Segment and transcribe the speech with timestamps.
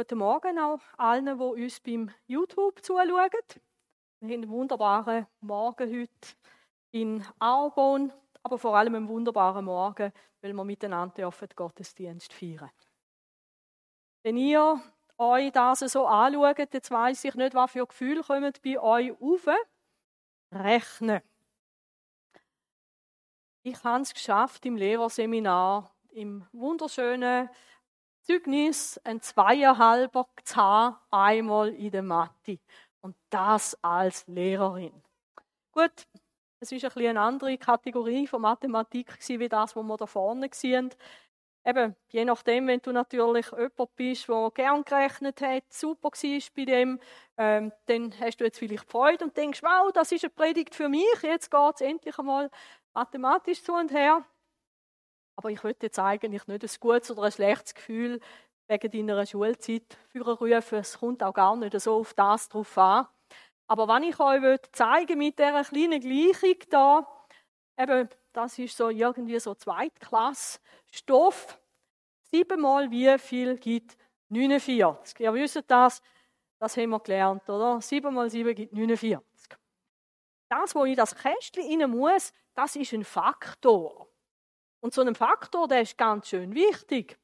[0.00, 3.10] Guten Morgen auch allen, die uns beim YouTube zuschauen.
[3.10, 6.36] Wir haben einen wunderbaren Morgen heute
[6.90, 8.10] in Arbon,
[8.42, 10.10] aber vor allem einen wunderbaren Morgen,
[10.40, 12.70] weil wir miteinander dürfen Gottesdienst feiern.
[14.22, 14.82] Wenn ihr
[15.18, 19.48] euch das so anschaut, jetzt weiss ich nicht, was für Gefühle kommen bei euch auf.
[20.50, 21.20] Rechnen.
[23.64, 27.50] Ich habe es geschafft im Lehrerseminar, im wunderschönen
[28.22, 32.58] Zeugnis, ein Zweieinhalber haben, einmal in der Mathe.
[33.00, 35.02] Und das als Lehrerin.
[35.72, 36.06] Gut,
[36.60, 40.48] es ist ein bisschen eine andere Kategorie von Mathematik wie das, was wir da vorne
[40.52, 40.90] sehen.
[41.64, 46.64] Eben, je nachdem, wenn du natürlich jemand bist, der gern gerechnet hat, super war bei
[46.64, 47.00] dem,
[47.36, 50.88] ähm, dann hast du jetzt vielleicht Freude und denkst, wow, das ist eine Predigt für
[50.88, 52.50] mich, jetzt geht es endlich einmal
[52.94, 54.24] mathematisch zu und her.
[55.40, 58.20] Aber ich möchte jetzt eigentlich nicht ein gutes oder ein schlechtes Gefühl
[58.68, 60.76] wegen deiner Schulzeit rufen.
[60.76, 63.06] Es kommt auch gar nicht so auf das drauf an.
[63.66, 67.26] Aber wenn ich euch zeigen mit dieser kleinen Gleichung da,
[67.78, 70.58] eben, das ist so irgendwie so Zweitklasse
[70.92, 71.58] Stoff.
[72.30, 73.96] Siebenmal wie viel gibt
[74.28, 75.20] 49.
[75.20, 76.02] Ihr wisst das,
[76.58, 77.80] das haben wir gelernt, oder?
[77.80, 79.56] Sieben mal sieben gibt 49.
[80.50, 84.10] Das, wo ich das Kästchen rein muss, das ist ein Faktor.
[84.80, 87.18] Und so ein Faktor, der ist ganz schön wichtig.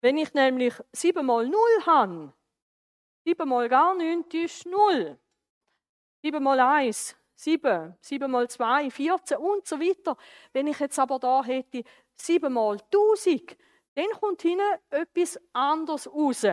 [0.00, 2.32] Wenn ich nämlich 7 mal 0 habe,
[3.24, 5.18] 7 mal gar nichts ist 0.
[6.22, 10.16] 7 mal 1, 7, 7 mal 2, 14 und so weiter.
[10.52, 11.84] Wenn ich jetzt aber da hätte
[12.16, 13.56] 7 mal 1000,
[13.94, 16.46] dann kommt hinten etwas anderes raus.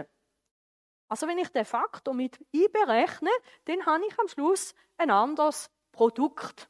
[1.07, 3.29] Also wenn ich den Faktor mit einberechne,
[3.65, 6.69] dann habe ich am Schluss ein anderes Produkt,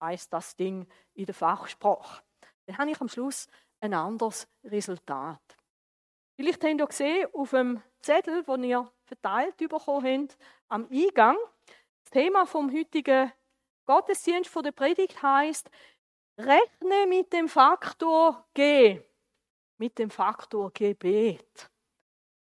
[0.00, 2.22] heißt das Ding in der Fachsprache
[2.68, 3.48] dann habe ich am Schluss
[3.80, 5.40] ein anderes Resultat.
[6.36, 10.38] Vielleicht habt ihr gesehen, auf dem Zettel, den ihr verteilt bekommen habt,
[10.68, 11.36] am Eingang,
[12.04, 13.32] das Thema vom heutigen
[13.86, 15.70] Gottesdienst der Predigt heißt:
[16.38, 19.02] Rechne mit dem Faktor G,
[19.78, 21.70] mit dem Faktor Gebet.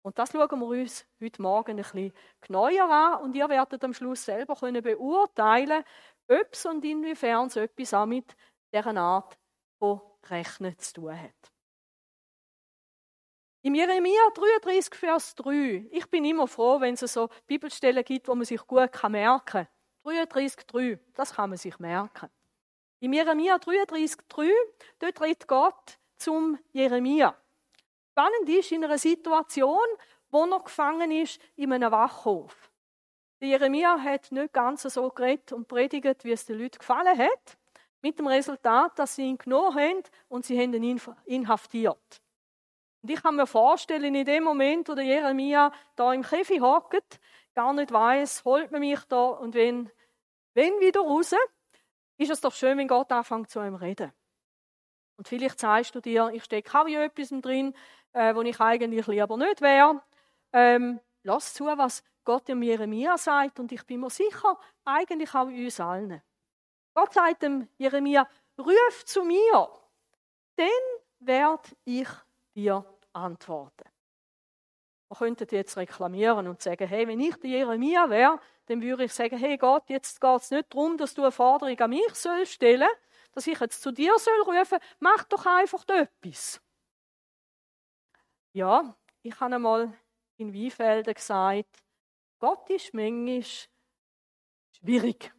[0.03, 3.93] Und das schauen wir uns heute Morgen ein bisschen genauer an und ihr werdet am
[3.93, 5.83] Schluss selber können beurteilen,
[6.27, 8.35] ob es und inwiefern es etwas auch mit
[8.71, 9.38] dieser Art
[9.83, 9.99] von
[10.29, 11.51] Rechnen zu tun hat.
[13.63, 18.35] Im Jeremia 33, Vers 3, ich bin immer froh, wenn es so Bibelstellen gibt, wo
[18.35, 19.67] man sich gut merken kann.
[20.05, 22.29] 33, 3, das kann man sich merken.
[23.01, 24.49] Im Jeremia 33, 3,
[24.99, 27.35] dort redet Gott zum Jeremia.
[28.11, 29.88] Spannend ist in einer Situation,
[30.29, 32.71] wo er gefangen ist in einem Wachhof.
[33.41, 37.57] Der Jeremia hat nicht ganz so geredet und predigt, wie es den Leuten gefallen hat.
[38.03, 42.21] Mit dem Resultat, dass sie ihn genommen haben und sie haben ihn inhaftiert.
[43.01, 47.19] Und ich kann mir vorstellen, in dem Moment, wo der Jeremia da im Käfig hockt,
[47.55, 49.89] gar nicht weiß, holt man mich da und wenn,
[50.53, 51.33] wenn wieder raus,
[52.17, 54.11] ist es doch schön, wenn Gott anfängt zu einem reden.
[55.17, 57.73] Und vielleicht sagst du dir, ich stecke auch in etwas drin,
[58.11, 60.01] äh, wo ich eigentlich lieber nicht wäre.
[60.51, 65.47] Ähm, lass zu, was Gott dem Jeremia sagt und ich bin mir sicher, eigentlich auch
[65.47, 66.21] uns allen.
[66.93, 68.27] Gott sagt dem Jeremia,
[68.57, 69.69] ruf zu mir,
[70.55, 70.67] dann
[71.19, 72.07] werde ich
[72.55, 73.89] dir antworten.
[75.09, 79.13] Man könnte jetzt reklamieren und sagen, hey, wenn ich der Jeremia wäre, dann würde ich
[79.13, 82.03] sagen, hey Gott, jetzt geht es nicht darum, dass du eine Forderung an mich
[82.45, 82.89] stellen
[83.33, 86.61] dass ich jetzt zu dir soll rufen, mach doch einfach etwas.
[88.53, 89.93] Ja, ich habe einmal
[90.37, 91.83] in Weinfelden gesagt,
[92.39, 93.43] Gott ist manchmal
[94.77, 95.33] schwierig.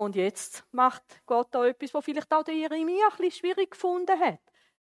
[0.00, 4.18] Und jetzt macht Gott da etwas, was vielleicht auch der Jeremia ein bisschen schwierig gefunden
[4.18, 4.40] hat.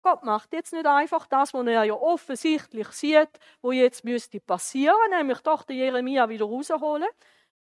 [0.02, 3.30] Gott macht jetzt nicht einfach das, was er ja offensichtlich sieht,
[3.62, 7.08] wo jetzt müsste passieren, nämlich doch den Jeremia wieder rausholen,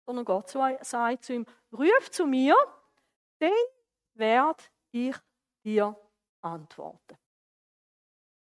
[0.05, 2.53] sondern Gott sagt zu ihm, ruf zu mir,
[3.39, 3.51] dann
[4.15, 5.15] werde ich
[5.63, 5.95] dir
[6.41, 7.17] antworten.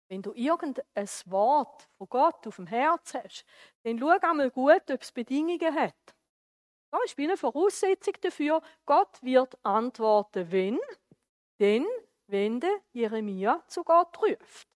[0.08, 3.44] Wenn du irgendein Wort von Gott auf dem Herz hast,
[3.84, 5.94] dann schau einmal gut, ob es Bedingungen hat.
[6.90, 10.78] Das ist eine Voraussetzung dafür, Gott wird antworten, wenn,
[11.60, 11.86] denn
[12.26, 14.68] wenn der Jeremia zu Gott ruft.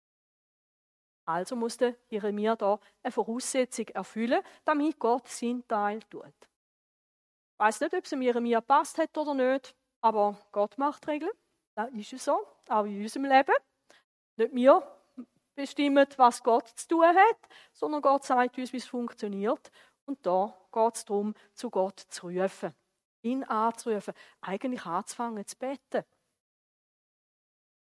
[1.26, 6.26] Also muss der Jeremia da eine Voraussetzung erfüllen, damit Gott seinen Teil tut.
[6.26, 11.32] Ich weiß nicht, ob es Jeremia passt hat oder nicht, aber Gott macht Regeln.
[11.76, 13.54] Das ist es so, auch in unserem Leben.
[14.36, 15.00] Nicht wir
[15.54, 17.38] bestimmen, was Gott zu tun hat,
[17.72, 19.70] sondern Gott sagt uns, wie es funktioniert.
[20.06, 22.74] Und da geht es darum, zu Gott zu rufen,
[23.22, 26.04] ihn anzurufen, eigentlich anzufangen zu beten.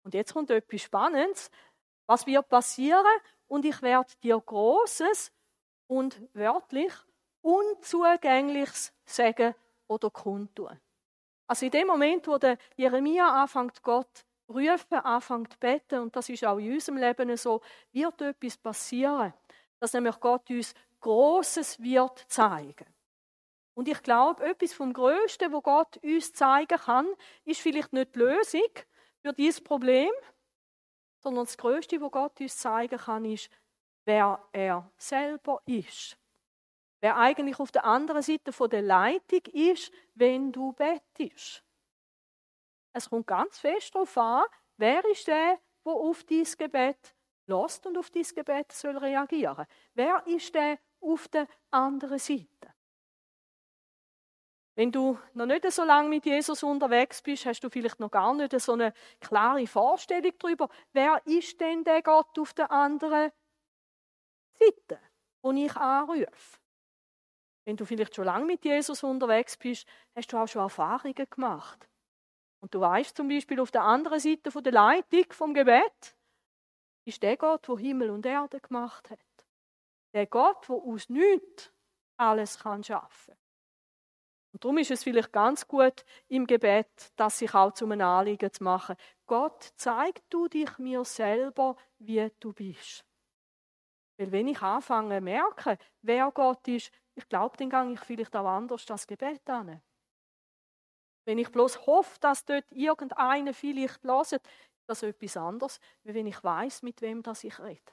[0.03, 1.49] Und jetzt kommt etwas Spannendes.
[2.05, 3.05] Was wird passieren?
[3.53, 5.31] und ich werde dir Großes
[5.85, 6.91] und wörtlich
[7.41, 9.53] Unzugängliches sagen
[9.87, 10.79] oder kundtun.
[11.45, 16.43] Also in dem Moment, wo der Jeremia anfängt, Gott rufen, anfängt beten, und das ist
[16.45, 17.61] auch in unserem Leben so,
[17.91, 19.33] wird etwas passieren,
[19.79, 20.73] dass nämlich Gott uns
[21.03, 22.87] Großes wird zeigen.
[23.75, 27.07] Und ich glaube, etwas vom Größten, wo Gott uns zeigen kann,
[27.43, 28.69] ist vielleicht nicht die Lösung
[29.21, 30.11] für dieses Problem,
[31.19, 33.49] sondern das Größte, wo Gott uns zeigen kann, ist,
[34.05, 36.17] wer er selber ist.
[37.01, 41.63] Wer eigentlich auf der anderen Seite der Leitung ist, wenn du bettest.
[42.93, 44.45] Es kommt ganz fest darauf an,
[44.77, 47.13] wer ist der, der auf dieses Gebet
[47.47, 49.65] lost und auf dieses Gebet soll reagieren.
[49.95, 52.47] Wer ist der auf der anderen Seite?
[54.75, 58.33] Wenn du noch nicht so lange mit Jesus unterwegs bist, hast du vielleicht noch gar
[58.33, 63.31] nicht so eine klare Vorstellung darüber, wer ist denn der Gott auf der anderen
[64.59, 64.99] Seite,
[65.43, 66.59] wo ich anrufe.
[67.65, 71.87] Wenn du vielleicht schon lange mit Jesus unterwegs bist, hast du auch schon Erfahrungen gemacht.
[72.59, 76.15] Und du weißt zum Beispiel auf der anderen Seite der Leitung vom Gebet
[77.05, 79.19] ist der Gott, wo Himmel und Erde gemacht hat.
[80.13, 81.71] Der Gott, wo aus nichts
[82.17, 83.35] alles kann schaffen.
[84.53, 88.63] Und darum ist es vielleicht ganz gut im Gebet, das sich auch zum Anliegen zu
[88.63, 88.95] machen.
[89.25, 93.03] Gott, zeig du dich mir selber, wie du bist.
[94.17, 98.35] Weil wenn ich anfange zu merken, wer Gott ist, ich glaube, dann gehe ich vielleicht
[98.35, 99.81] auch anders das Gebet an.
[101.25, 104.41] Wenn ich bloß hoffe, dass dort irgendeiner vielleicht hört,
[104.85, 107.91] das etwas anderes, wie wenn ich weiß, mit wem das ich rede.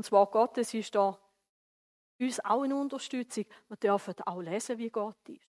[0.00, 1.18] Und zwar Gottes ist da
[2.18, 3.44] uns auch eine Unterstützung.
[3.68, 5.46] Wir dürfen auch lesen, wie Gott ist.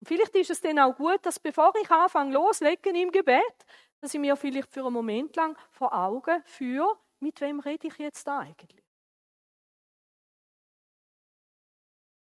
[0.00, 3.54] Und vielleicht ist es dann auch gut, dass bevor ich anfange loslegen im Gebet,
[4.00, 7.96] dass ich mir vielleicht für einen Moment lang vor Augen führe, mit wem rede ich
[7.98, 8.82] jetzt eigentlich.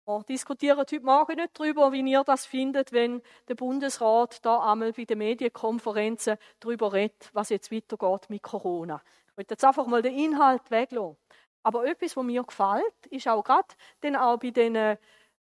[0.07, 4.95] Wir diskutieren heute Morgen nicht darüber, wie ihr das findet, wenn der Bundesrat da einmal
[4.95, 9.03] bei den Medienkonferenzen darüber redet, was jetzt weitergeht mit Corona.
[9.31, 11.17] Ich möchte jetzt einfach mal den Inhalt weglassen.
[11.63, 13.75] Aber etwas, was mir gefällt, ist auch gerade
[14.19, 14.99] auch bei den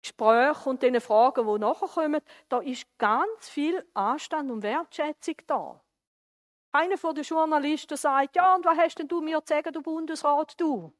[0.02, 5.80] Gesprächen und den Fragen, die nachher kommen, da ist ganz viel Anstand und Wertschätzung da.
[6.72, 9.82] Einer von den Journalisten sagt, ja, und was hast denn du mir zu sagen, du
[9.82, 10.92] Bundesrat, du?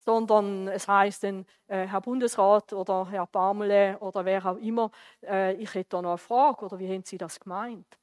[0.00, 4.90] Sondern es heißt dann, äh, Herr Bundesrat oder Herr Barmele oder wer auch immer,
[5.22, 7.98] äh, ich hätte da noch eine Frage oder wie haben Sie das gemeint?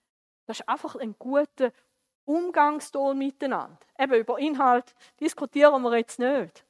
[0.45, 1.71] Das ist einfach ein guter
[2.25, 3.77] Umgangston miteinander.
[3.97, 6.65] Eben über Inhalt diskutieren wir jetzt nicht.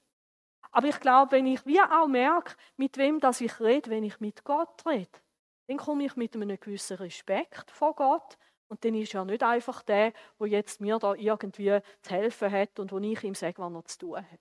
[0.72, 4.20] Aber ich glaube, wenn ich wie auch merke, mit wem das ich rede, wenn ich
[4.20, 5.20] mit Gott rede,
[5.68, 8.38] dann komme ich mit einem gewissen Respekt vor Gott.
[8.68, 12.80] Und dann ist er nicht einfach der, wo jetzt mir da irgendwie zu helfen hat
[12.80, 14.40] und wo ich ihm sage, was er zu tun hat.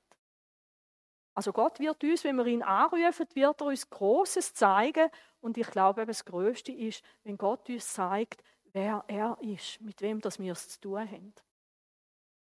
[1.35, 5.11] Also Gott wird uns, wenn wir ihn anrufen, wird er uns Großes zeigen.
[5.41, 8.43] Und ich glaube, das Größte ist, wenn Gott uns zeigt,
[8.75, 11.35] wer er ist, mit wem das wir es zu tun haben.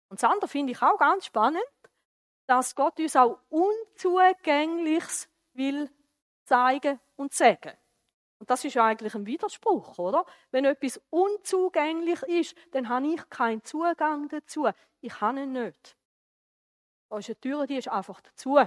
[0.07, 1.63] Und das andere finde ich auch ganz spannend,
[2.47, 5.89] dass Gott uns auch Unzugängliches will
[6.45, 7.77] zeigen und sagen.
[8.39, 10.25] Und das ist eigentlich ein Widerspruch, oder?
[10.49, 14.67] Wenn etwas unzugänglich ist, dann habe ich keinen Zugang dazu.
[14.99, 15.95] Ich habe ihn nicht.
[17.09, 18.59] Da ist eine Tür, die ist einfach dazu.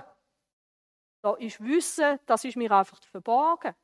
[1.23, 3.75] Da ist Wissen, das ist mir einfach verborgen.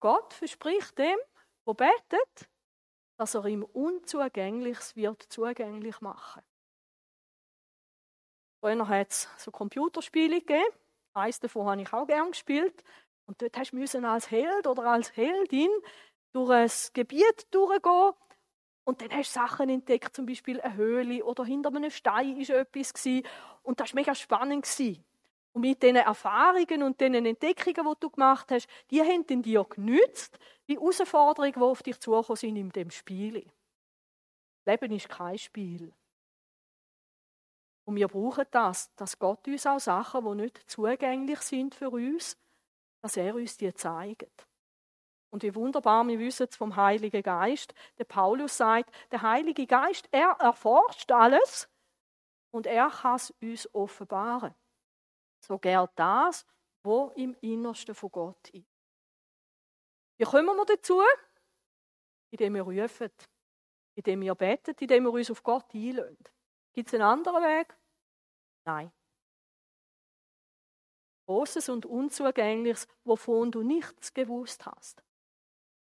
[0.00, 1.18] Gott verspricht dem,
[1.66, 2.48] der betet,
[3.18, 6.42] dass er ihm Unzugängliches wird zugänglich machen.
[8.60, 10.74] Früher hat es so Computerspiele gegeben.
[11.14, 12.84] Eines davon habe ich auch gern gespielt.
[13.26, 15.70] Und dort hast du als Held oder als Heldin
[16.32, 18.12] durch ein Gebiet durchgehen
[18.84, 22.56] und dann hast du Sachen entdeckt, zum Beispiel eine Höhle oder hinter einem Stein war
[22.56, 22.92] etwas.
[23.62, 24.66] Und das war mega spannend.
[25.52, 30.38] Und mit diesen Erfahrungen und diesen Entdeckungen, die du gemacht hast, die haben dir genützt,
[30.66, 33.44] die Herausforderungen, die auf dich zugekommen sind in dem Spiel.
[34.64, 35.92] Leben ist kein Spiel.
[37.84, 42.38] Und wir brauchen das, dass Gott uns auch Sachen, die nicht zugänglich sind für uns,
[43.02, 44.46] dass er uns die zeigt.
[45.30, 47.74] Und wie wunderbar, wir wissen es vom Heiligen Geist.
[47.98, 51.68] Der Paulus sagt, der Heilige Geist, er erforscht alles
[52.52, 54.54] und er kann es uns offenbaren.
[55.44, 56.46] So gern das,
[56.84, 58.66] wo im Innersten von Gott ist.
[60.18, 61.02] Wie kommen wir dazu?
[62.30, 63.10] Indem wir rufen,
[63.96, 66.24] indem wir beten, indem wir uns auf Gott einlösen.
[66.72, 67.76] Gibt es einen anderen Weg?
[68.64, 68.92] Nein.
[71.26, 75.02] Großes und Unzugängliches, wovon du nichts gewusst hast.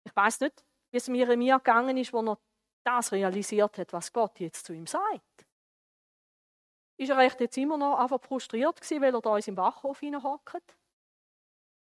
[0.04, 2.38] Ich weiß nicht, wie es mir in mir gegangen ist, wo er
[2.84, 5.46] das realisiert hat, was Gott jetzt zu ihm sagt.
[6.96, 10.00] Ist er echt jetzt immer noch einfach frustriert gewesen, weil er da in seinem Wachhof
[10.02, 10.76] hockt?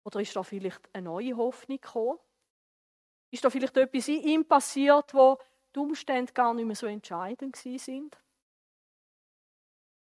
[0.06, 2.20] Oder ist da vielleicht eine neue Hoffnung gekommen?
[3.34, 5.38] Ist da vielleicht etwas in ihm passiert, wo
[5.76, 8.18] die Umstände gar nicht mehr so entscheidend sind?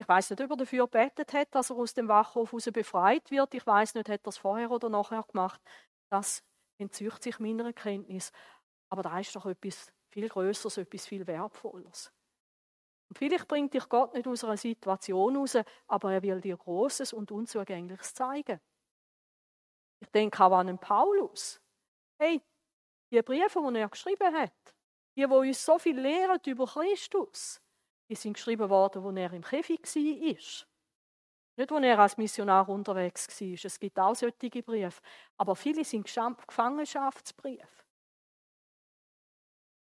[0.00, 3.31] Ich weiß nicht, ob er dafür gebetet hat, dass er aus dem Wachhof heraus befreit
[3.31, 3.55] wird.
[3.55, 5.61] Ich weiß nicht, hat er es vorher oder nachher gemacht.
[6.11, 6.45] Das
[6.81, 8.31] entzieht sich meiner Kenntnis.
[8.90, 12.12] Aber da ist doch etwas viel Größeres, etwas viel Wertvolleres.
[13.08, 17.12] Und vielleicht bringt dich Gott nicht aus einer Situation raus, aber er will dir Großes
[17.12, 18.60] und Unzugängliches zeigen.
[20.00, 21.60] Ich denke auch an einen Paulus.
[22.20, 22.42] Hey,
[23.10, 24.74] die Briefe, die er geschrieben hat,
[25.16, 27.60] die, die uns so viel lehren über Christus,
[28.10, 30.66] die sind geschrieben worden, wo er im Käfig war.
[31.58, 33.64] Nicht, wo er als Missionar unterwegs war.
[33.64, 35.02] Es gibt auch solche Briefe.
[35.36, 37.77] Aber viele sind Gefangenschaftsbriefe.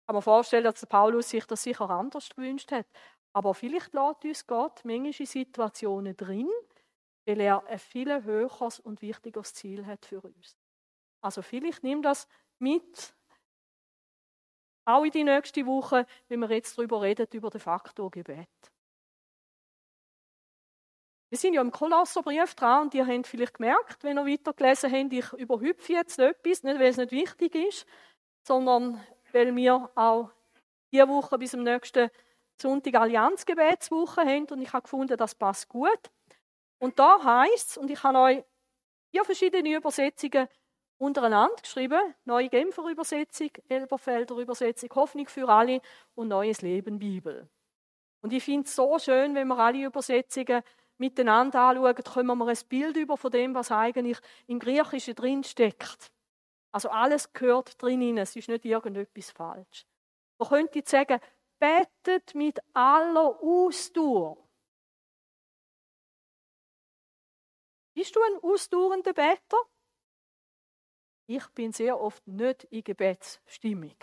[0.05, 2.85] Kann mir vorstellen, dass Paulus sich das sicher anders gewünscht hat.
[3.33, 6.49] Aber vielleicht lässt uns Gott manchmal in Situationen drin,
[7.25, 10.55] weil er ein viel höheres und wichtigeres Ziel hat für uns.
[11.21, 12.27] Also vielleicht nimm das
[12.59, 13.15] mit,
[14.85, 18.47] auch in die nächste Woche, wenn wir jetzt darüber reden, über den Faktor Gebet.
[21.29, 25.11] Wir sind ja im Kolosserbrief dran und ihr habt vielleicht gemerkt, wenn ihr weitergelesen habt,
[25.11, 27.87] ich überhüpfe jetzt etwas, nicht weil es nicht wichtig ist,
[28.47, 29.03] sondern
[29.35, 30.29] weil wir auch
[30.91, 32.09] diese Woche bis zum nächsten
[32.59, 35.99] Sonntag Allianzgebetswoche haben und ich habe gefunden, das passt gut.
[36.79, 38.43] Und da heißt es, und ich habe euch
[39.11, 40.47] vier verschiedene Übersetzungen
[40.97, 45.81] untereinander geschrieben, neue Genfer Übersetzung, Elberfelder Übersetzung, Hoffnung für alle
[46.15, 47.49] und Neues Leben Bibel.
[48.21, 50.63] Und ich finde es so schön, wenn wir alle Übersetzungen
[50.97, 56.14] miteinander anschauen, kommen wir ein Bild über von dem, was eigentlich im Griechischen drin steckt.
[56.75, 59.87] Also alles gehört drin, es ist nicht irgendetwas falsch.
[60.37, 61.21] Man könnte sagen,
[61.57, 64.45] betet mit aller Ausdauer.
[67.95, 69.57] Bist du ein ausdauernder Better?
[71.27, 73.95] Ich bin sehr oft nicht in Gebetsstimmung.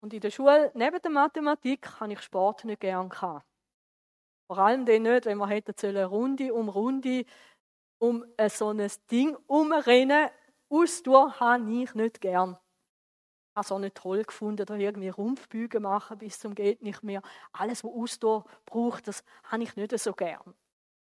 [0.00, 3.46] Und in der Schule, neben der Mathematik, habe ich Sport nicht gern gehabt.
[4.48, 7.24] Vor allem dann nicht, wenn wir hätten eine Runde um Runde
[8.00, 10.28] um so ein Ding umrennen.
[10.72, 12.56] Ausdauer habe ich nicht gern.
[13.50, 17.02] Ich habe es auch nicht toll gefunden, da irgendwie Rumpfbüge machen bis zum geht nicht
[17.02, 17.20] mehr.
[17.52, 20.54] Alles, was Ausdauer braucht, das habe ich nicht so gern.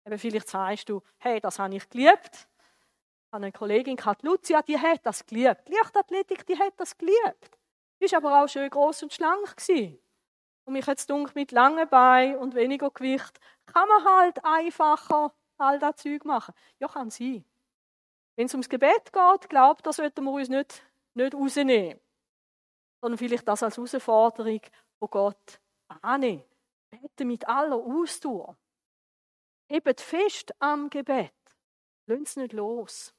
[0.05, 2.31] Eben vielleicht sagst du, hey, das habe ich geliebt.
[2.35, 5.67] Ich habe eine Kollegin gehabt, Lucia, die hat das geliebt.
[5.69, 7.59] Die Leichtathletik, die hat das geliebt.
[7.99, 9.57] Die war aber auch schön groß und schlank.
[9.57, 9.99] Gewesen.
[10.67, 15.79] Und mich jetzt dunkel mit langen Beinen und weniger Gewicht kann man halt einfacher all
[15.79, 16.53] das Zeug machen.
[16.79, 17.45] Ja, kann sein.
[18.37, 20.83] Wenn es ums Gebet geht, glaubt, das sollten wir uns nicht,
[21.15, 21.99] nicht rausnehmen.
[23.01, 24.61] Sondern vielleicht das als Herausforderung
[24.99, 25.61] von Gott
[26.03, 26.45] annehmen.
[26.91, 28.57] Beten mit aller Ausdauer.
[29.69, 31.33] Hebt fest am Gebet.
[32.07, 33.15] Lasst es nicht los.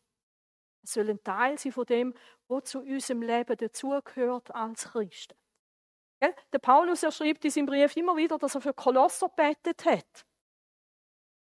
[0.84, 2.14] Es soll ein Teil sein von dem,
[2.48, 5.36] was zu unserem Leben dazugehört als Christen.
[6.22, 10.26] Der Paulus er schreibt in seinem Brief immer wieder, dass er für Kolosser betet hat.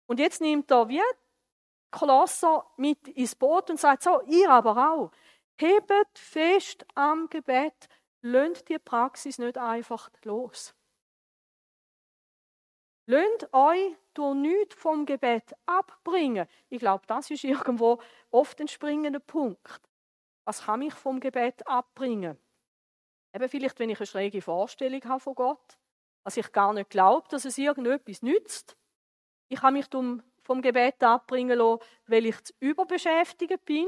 [0.08, 1.02] Und jetzt nimmt er wie
[1.91, 5.12] Kolosser mit ins Boot und sagt so, ihr aber auch,
[5.58, 7.88] hebt fest am Gebet,
[8.22, 10.75] lönt die Praxis nicht einfach los.
[13.05, 16.48] Lönt euch durch nichts vom Gebet abbringen.
[16.69, 19.81] Ich glaube, das ist irgendwo oft ein springender Punkt.
[20.46, 22.38] Was kann mich vom Gebet abbringen?
[23.34, 25.79] Eben vielleicht, wenn ich eine schräge Vorstellung habe von Gott,
[26.24, 28.77] dass ich gar nicht glaube, dass es irgendetwas nützt.
[29.48, 29.88] Ich kann mich
[30.50, 33.88] vom Gebet abbringen lassen, weil ich zu überbeschäftigt bin.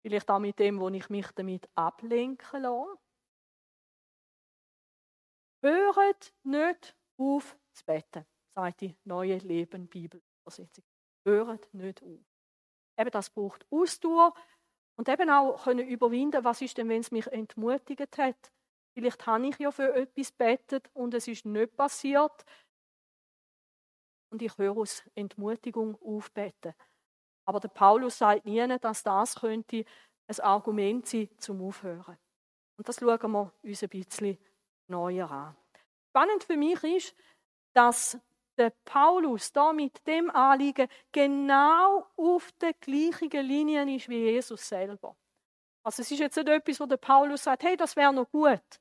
[0.00, 2.98] Vielleicht auch mit dem, wo ich mich damit ablenken lasse.
[5.62, 8.24] Hört nicht auf zu beten,
[8.54, 10.84] sagt die neue Leben Bibelübersetzung.
[11.26, 12.24] Hört nicht auf.
[12.98, 14.32] Eben das braucht Ausdauer,
[14.96, 18.52] und eben auch können überwinden, was ist denn, wenn es mich entmutigt hat?
[18.96, 22.44] Vielleicht habe ich ja für etwas betet und es ist nicht passiert.
[24.34, 26.74] Und ich höre aus Entmutigung aufbeten.
[27.46, 29.84] Aber der Paulus sagt nie, dass das könnte
[30.26, 32.18] ein Argument sein zum Aufhören.
[32.76, 34.36] Und das schauen wir uns ein bisschen
[34.88, 35.56] neuer an.
[36.10, 37.14] Spannend für mich ist,
[37.74, 38.18] dass
[38.58, 45.16] der Paulus da mit dem Anliegen genau auf der gleichen Linie ist wie Jesus selber.
[45.84, 48.80] Also es ist jetzt nicht etwas, wo der Paulus sagt, hey, das wäre noch gut,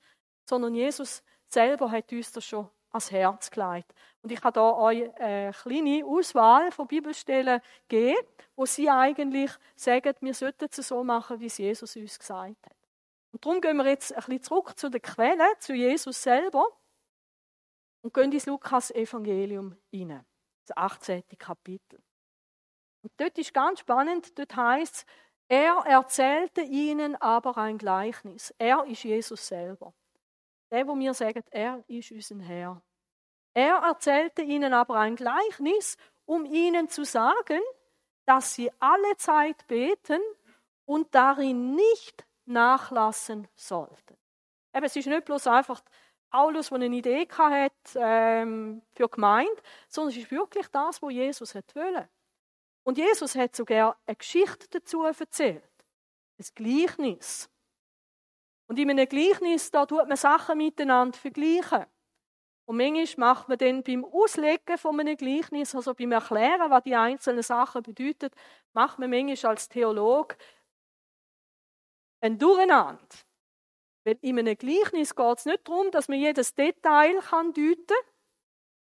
[0.50, 3.94] sondern Jesus selber hat uns das schon ans Herz gelegt.
[4.22, 10.16] Und ich habe da euch eine kleine Auswahl von Bibelstellen gegeben, wo sie eigentlich sagen,
[10.22, 12.78] wir sollten es so machen, wie es Jesus uns gesagt hat.
[13.32, 16.66] Und darum gehen wir jetzt ein bisschen zurück zu der Quelle, zu Jesus selber.
[18.02, 20.26] und gehen ins Lukas-Evangelium hinein,
[20.66, 21.24] das 18.
[21.38, 22.02] Kapitel.
[23.02, 25.06] Und dort ist ganz spannend, dort heißt es,
[25.48, 28.54] er erzählte ihnen aber ein Gleichnis.
[28.58, 29.94] Er ist Jesus selber.
[30.74, 32.82] Der, wo mir sagt, er ist unser Herr.
[33.54, 37.62] Er erzählte ihnen aber ein Gleichnis, um ihnen zu sagen,
[38.26, 40.20] dass sie alle Zeit beten
[40.86, 44.18] und darin nicht nachlassen sollten.
[44.74, 45.84] Eben, es ist nicht bloß einfach
[46.32, 51.54] Paulus, der eine Idee hat ähm, für Gemeinde, sondern es ist wirklich das, was Jesus
[51.54, 52.10] wollen.
[52.82, 55.70] Und Jesus hat sogar eine Geschichte dazu erzählt.
[56.40, 57.48] Ein Gleichnis.
[58.74, 61.86] Und in einem Gleichnis, da tut man Sachen miteinander vergleichen.
[62.66, 66.96] Und manchmal macht man dann beim Auslegen von einem Gleichnis, also beim Erklären, was die
[66.96, 68.32] einzelnen Sachen bedeuten,
[68.74, 70.36] macht man manchmal als Theolog
[72.20, 73.06] ein Durcheinander.
[74.06, 77.98] Weil in einem Gleichnis geht es nicht darum, dass man jedes Detail kann deuten kann,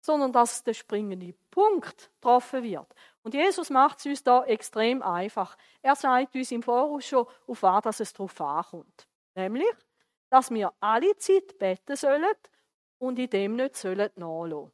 [0.00, 2.92] sondern dass der springende Punkt getroffen wird.
[3.22, 5.56] Und Jesus macht es uns da extrem einfach.
[5.82, 9.07] Er sagt uns im Voraus schon, auf was es drauf ankommt.
[9.38, 9.72] Nämlich,
[10.30, 12.34] dass wir alle Zeit beten sollen
[12.98, 14.72] und in dem nicht sollen nachlassen.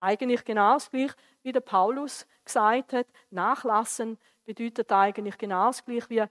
[0.00, 3.06] Eigentlich genau das gleiche, wie der Paulus gesagt hat.
[3.30, 6.24] Nachlassen bedeutet eigentlich genau das gleiche wie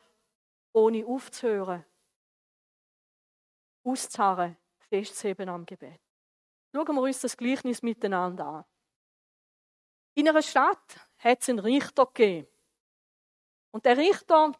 [0.73, 1.83] ohne aufzuhören,
[3.83, 4.55] auszuharren,
[4.87, 5.99] festzuheben am Gebet.
[6.71, 8.65] Schauen wir uns das Gleichnis miteinander an.
[10.13, 12.47] In einer Stadt hat es einen Richter gegeben.
[13.71, 14.51] Und der Richter,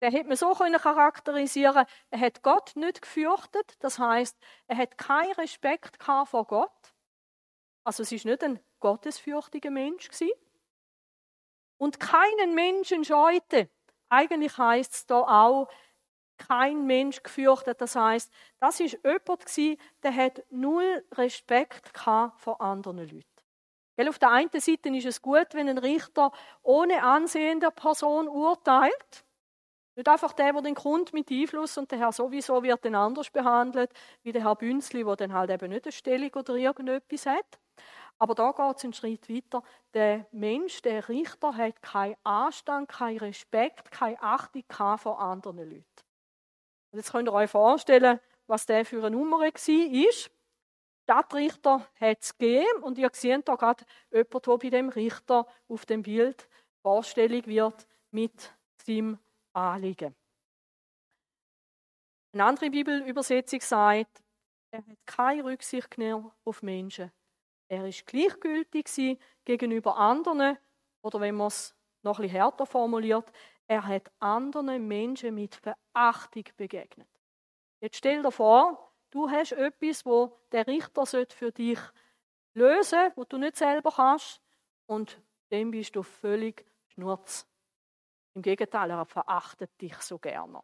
[0.00, 5.32] den hätte man so charakterisieren er hat Gott nicht gefürchtet, das heißt, er hat keinen
[5.32, 6.94] Respekt vor Gott.
[7.84, 10.08] Also es ist nicht ein gottesfürchtiger Mensch.
[11.78, 13.70] Und keinen Menschen scheute.
[14.08, 15.68] Eigentlich heißt es da auch,
[16.38, 17.80] kein Mensch gefürchtet.
[17.80, 23.24] Das heißt, das ist jemand der hat null Respekt vor anderen Leuten.
[23.96, 26.30] Weil auf der einen Seite ist es gut, wenn ein Richter
[26.62, 29.24] ohne Ansehen der Person urteilt.
[29.98, 33.30] Nicht einfach der, der den kommt mit Einfluss und der Herr sowieso wird dann anders
[33.30, 33.90] behandelt,
[34.22, 37.58] wie der Herr Bünzli, der dann halt eben nicht eine Stellung oder irgendetwas hat.
[38.16, 39.60] Aber da geht es einen Schritt weiter.
[39.94, 44.62] Der Mensch, der Richter, hat keinen Anstand, keinen Respekt, keine Achtung
[44.98, 45.84] vor anderen Leuten.
[46.92, 50.12] Und jetzt könnt ihr euch vorstellen, was der für eine Nummer war.
[51.02, 55.86] Stadtrichter hat es gegeben und ihr seht da gerade jemanden, der bei dem Richter auf
[55.86, 56.48] dem Bild
[56.82, 58.54] vorstellig wird mit
[58.86, 59.18] seinem
[59.52, 60.14] Anliegen.
[62.32, 64.22] Eine andere Bibelübersetzung sagt,
[64.70, 67.10] er hat keine Rücksicht genommen auf Menschen.
[67.68, 68.88] Er ist gleichgültig
[69.44, 70.58] gegenüber anderen,
[71.02, 73.30] oder wenn man es noch bisschen härter formuliert,
[73.66, 77.08] er hat anderen Menschen mit Verachtung begegnet.
[77.80, 81.78] Jetzt stell dir vor, du hast etwas, wo der Richter für dich
[82.54, 84.42] lösen sollte, wo du nicht selber kannst,
[84.86, 87.47] und dem bist du völlig schnurz.
[88.34, 90.62] Im Gegenteil, er verachtet dich so gerne.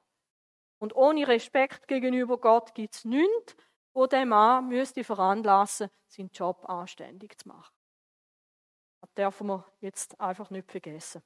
[0.79, 3.57] Und ohne Respekt gegenüber Gott gibt es nichts,
[3.95, 7.75] wo der Mann müsste veranlassen, seinen Job anständig zu machen.
[9.01, 11.23] Das dürfen wir jetzt einfach nicht vergessen.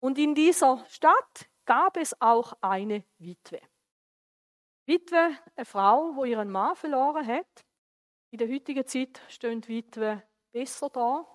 [0.00, 3.60] Und in dieser Stadt gab es auch eine Witwe.
[4.86, 7.64] Witwe, eine Frau, wo ihren Mann verloren hat.
[8.30, 11.26] In der heutigen Zeit stehen Witwe besser da.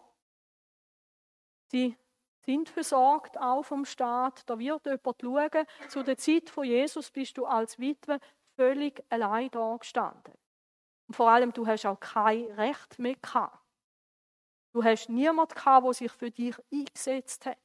[1.71, 1.95] Sie
[2.45, 4.49] sind versorgt auch vom Staat.
[4.49, 5.67] Da wird jemand schauen.
[5.89, 8.19] Zu der Zeit von Jesus bist du als Witwe
[8.55, 10.34] völlig allein da gestanden.
[11.08, 13.60] Und vor allem, du hast auch kein Recht mehr gehabt.
[14.73, 17.58] Du hast niemanden gehabt, der sich für dich eingesetzt hat.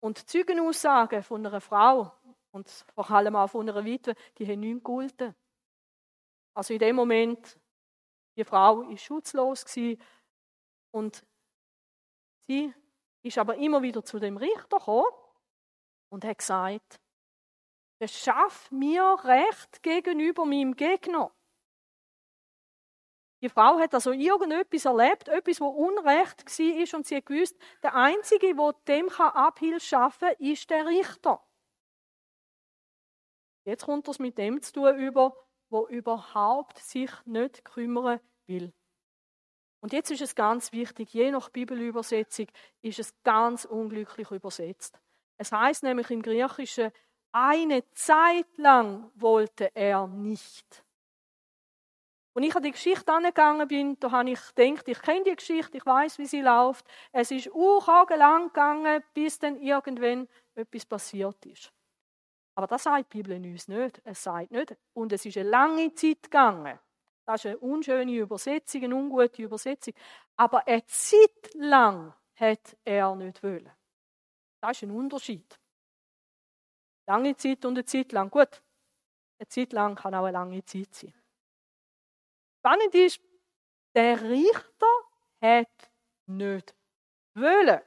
[0.00, 2.12] Und Zeugenaussagen von einer Frau
[2.50, 5.34] und vor allem auch von einer Witwe, die haben nicht mehr gegolten.
[6.54, 7.58] Also in dem Moment,
[8.36, 9.64] die Frau ist schutzlos
[10.90, 11.24] und
[12.40, 12.74] sie
[13.22, 15.06] ist aber immer wieder zu dem Richter gekommen
[16.10, 17.00] und hat gesagt,
[17.98, 21.32] verschaff mir Recht gegenüber meinem Gegner.
[23.42, 27.94] Die Frau hat also irgendetwas erlebt, etwas, wo Unrecht war, und sie hat gewusst, der
[27.94, 31.44] Einzige, der dem Abhilfe schaffen kann, ist der Richter.
[33.64, 35.36] Jetzt kommt es mit dem zu tun über,
[35.70, 38.72] wo überhaupt sich nicht kümmern will.
[39.82, 42.46] Und jetzt ist es ganz wichtig, je nach Bibelübersetzung
[42.82, 45.00] ist es ganz unglücklich übersetzt.
[45.38, 46.92] Es heißt nämlich im Griechischen,
[47.32, 50.84] eine Zeit lang wollte er nicht.
[52.34, 55.76] Und ich an die Geschichte angegangen bin, da habe ich gedacht, ich kenne die Geschichte,
[55.76, 56.86] ich weiß, wie sie läuft.
[57.10, 61.72] Es ist lang gegangen, bis dann irgendwann etwas passiert ist.
[62.54, 64.00] Aber das sagt die Bibel uns nicht.
[64.04, 66.78] Es sagt nicht, und es ist eine lange Zeit gegangen.
[67.24, 69.94] Das ist eine unschöne Übersetzung, eine ungute Übersetzung.
[70.36, 73.70] Aber eine Zeit lang hat er nicht wollen.
[74.60, 75.58] Das ist ein Unterschied.
[77.06, 78.30] Lange Zeit und eine Zeit lang.
[78.30, 78.62] Gut,
[79.38, 81.14] eine Zeit lang kann auch eine lange Zeit sein.
[82.58, 83.20] Spannend ist,
[83.94, 84.86] der Richter
[85.40, 85.90] hat
[86.26, 86.74] nicht
[87.34, 87.80] wollen.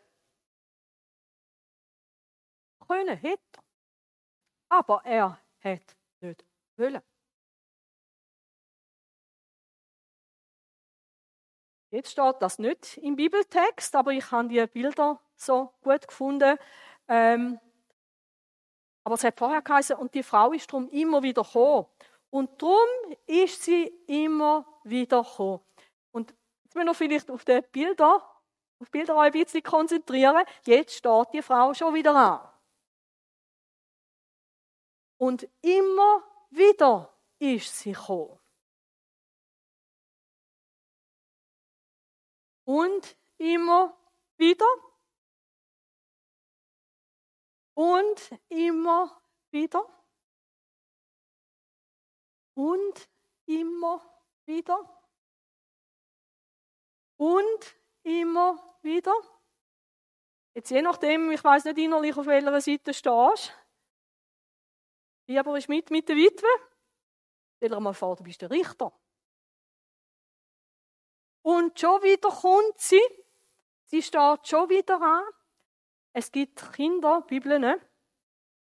[2.87, 3.63] Können hätte er.
[4.69, 6.45] Aber er hat nicht
[6.77, 7.01] wollen.
[11.95, 16.57] Jetzt steht das nicht im Bibeltext, aber ich habe die Bilder so gut gefunden.
[17.07, 17.57] Ähm,
[19.05, 21.85] aber es hat vorher geheißen, und die Frau ist darum immer wieder gekommen.
[22.31, 25.61] Und darum ist sie immer wieder gekommen.
[26.11, 26.33] Und
[26.65, 28.15] jetzt müssen wir vielleicht auf die Bilder,
[28.79, 30.43] auf die Bilder ein bisschen konzentrieren.
[30.65, 32.41] Jetzt steht die Frau schon wieder an.
[35.17, 38.37] Und immer wieder ist sie gekommen.
[42.65, 43.97] Und immer
[44.37, 44.65] wieder.
[47.73, 49.85] Und immer wieder.
[52.55, 53.09] Und
[53.45, 54.01] immer
[54.45, 55.01] wieder.
[57.17, 59.13] Und immer wieder.
[60.53, 63.53] Jetzt je nachdem, ich weiß nicht innerlich, auf welcher Seite stehst.
[65.27, 66.47] Wie aber ist mit mit der Witwe?
[67.57, 68.91] Stell dir mal vor, du bist der Richter.
[71.45, 72.99] Und schon wieder kommt sie.
[73.85, 75.21] Sie steht schon wieder an.
[76.11, 77.79] Es gibt Kinder, Bibeln, ne?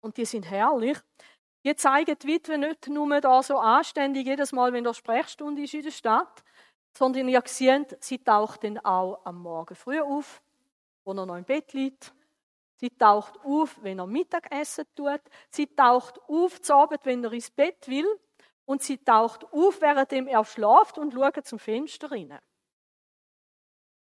[0.00, 0.98] und die sind herrlich.
[1.64, 5.74] Die zeigen die Witwe nicht nur da so anständig jedes Mal, wenn der Sprechstunde ist
[5.74, 6.42] in der Stadt,
[6.98, 10.42] sondern ihr seht, sie taucht dann auch am Morgen früh auf,
[11.04, 12.12] wo er noch im Bett liegt.
[12.74, 15.22] Sie taucht auf, wenn er Mittagessen tut.
[15.48, 18.08] Sie taucht auf zu Abend, wenn er ins Bett will.
[18.64, 22.36] Und sie taucht auf, während er schlaft und schaut zum Fenster rein.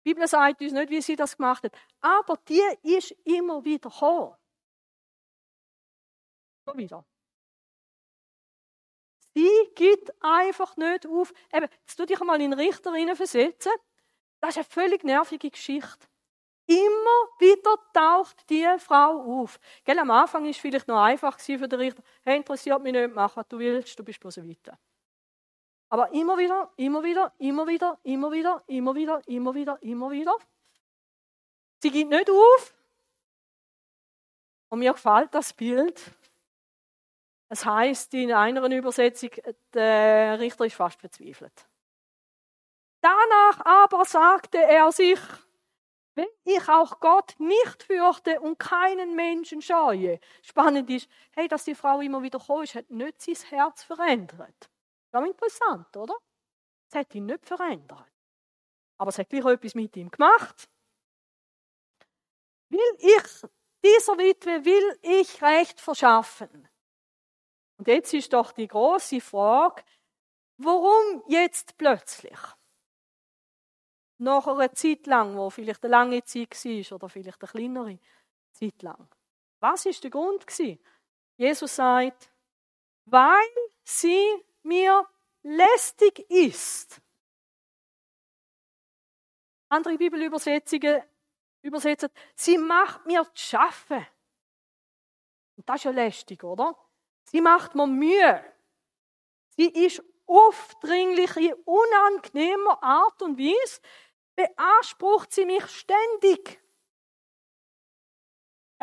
[0.04, 1.72] Die Bibel sagt uns nicht, wie sie das gemacht hat.
[2.00, 4.34] Aber die ist immer wieder gekommen.
[6.66, 7.04] So wieder.
[9.34, 11.32] Sie gibt einfach nicht auf.
[11.52, 13.72] Eben, jetzt tu dich einmal in Richter versetzen.
[14.40, 16.06] Das ist eine völlig nervige Geschichte.
[16.66, 19.58] Immer wieder taucht die Frau auf.
[19.84, 22.02] Gell, am Anfang war es vielleicht noch einfach für den Richter.
[22.22, 24.78] Hey, interessiert mich nicht, mach was du willst, du bist bloß weiter.
[25.88, 30.36] Aber immer wieder, immer wieder, immer wieder, immer wieder, immer wieder, immer wieder, immer wieder.
[31.82, 32.74] Sie gibt nicht auf.
[34.70, 36.00] Und mir gefällt das Bild.
[37.48, 39.30] Es heißt in einer Übersetzung,
[39.72, 41.68] der Richter ist fast verzweifelt.
[43.00, 45.20] Danach aber sagte er sich,
[46.14, 50.20] wenn ich auch Gott nicht fürchte und keinen Menschen scheue.
[50.42, 54.70] Spannend ist, hey, dass die Frau immer wieder ist, hat nicht sein Herz verändert.
[55.14, 56.16] Ganz interessant, oder?
[56.90, 58.12] Es hat ihn nicht verändert.
[58.98, 60.68] Aber es hat gleich etwas mit ihm gemacht.
[62.68, 63.48] Will ich,
[63.84, 66.68] dieser Witwe will ich Recht verschaffen.
[67.78, 69.84] Und jetzt ist doch die große Frage,
[70.56, 72.40] warum jetzt plötzlich?
[74.18, 78.00] Nach einer Zeit lang, wo vielleicht eine lange Zeit war oder vielleicht eine kleinere
[78.50, 79.08] Zeit lang.
[79.60, 80.44] Was ist der Grund?
[81.36, 82.32] Jesus sagt,
[83.04, 83.46] weil
[83.84, 85.08] sie mir
[85.42, 87.00] lästig ist.
[89.68, 91.02] Andere Bibelübersetzungen
[91.62, 94.06] übersetzen, sie macht mir zu schaffen.
[95.56, 96.76] Und das ist ja lästig, oder?
[97.24, 98.54] Sie macht mir Mühe.
[99.56, 103.80] Sie ist aufdringlich in unangenehmer Art und Weise,
[104.34, 106.60] beansprucht sie mich ständig.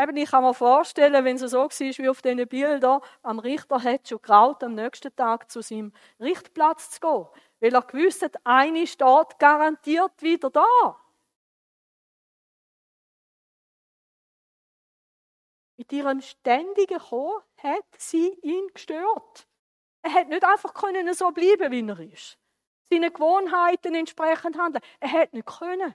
[0.02, 3.84] Eben, ich kann mir vorstellen, wenn es so war wie auf diesen Bildern, am Richter
[3.84, 7.28] hat schon graut, am nächsten Tag zu seinem Richtplatz zu gehen.
[7.60, 11.00] Weil er gewusst hat, eine steht garantiert wieder da.
[15.78, 19.48] Mit ihrem ständigen Kommen hat sie ihn gestört.
[20.02, 22.40] Er hat nicht einfach können so bleiben, wie er ist.
[22.90, 24.84] Seine Gewohnheiten entsprechend handeln.
[25.00, 25.94] Er hat nicht können.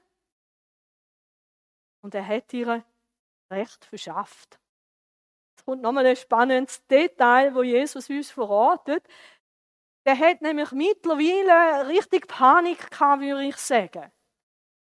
[2.03, 2.85] Und er hat ihr
[3.51, 4.59] Recht verschafft.
[5.57, 9.07] Es kommt nochmal ein spannendes Detail, wo Jesus uns verratet.
[10.05, 14.13] Der hat nämlich mittlerweile richtig Panik gehabt, würde ich sagen.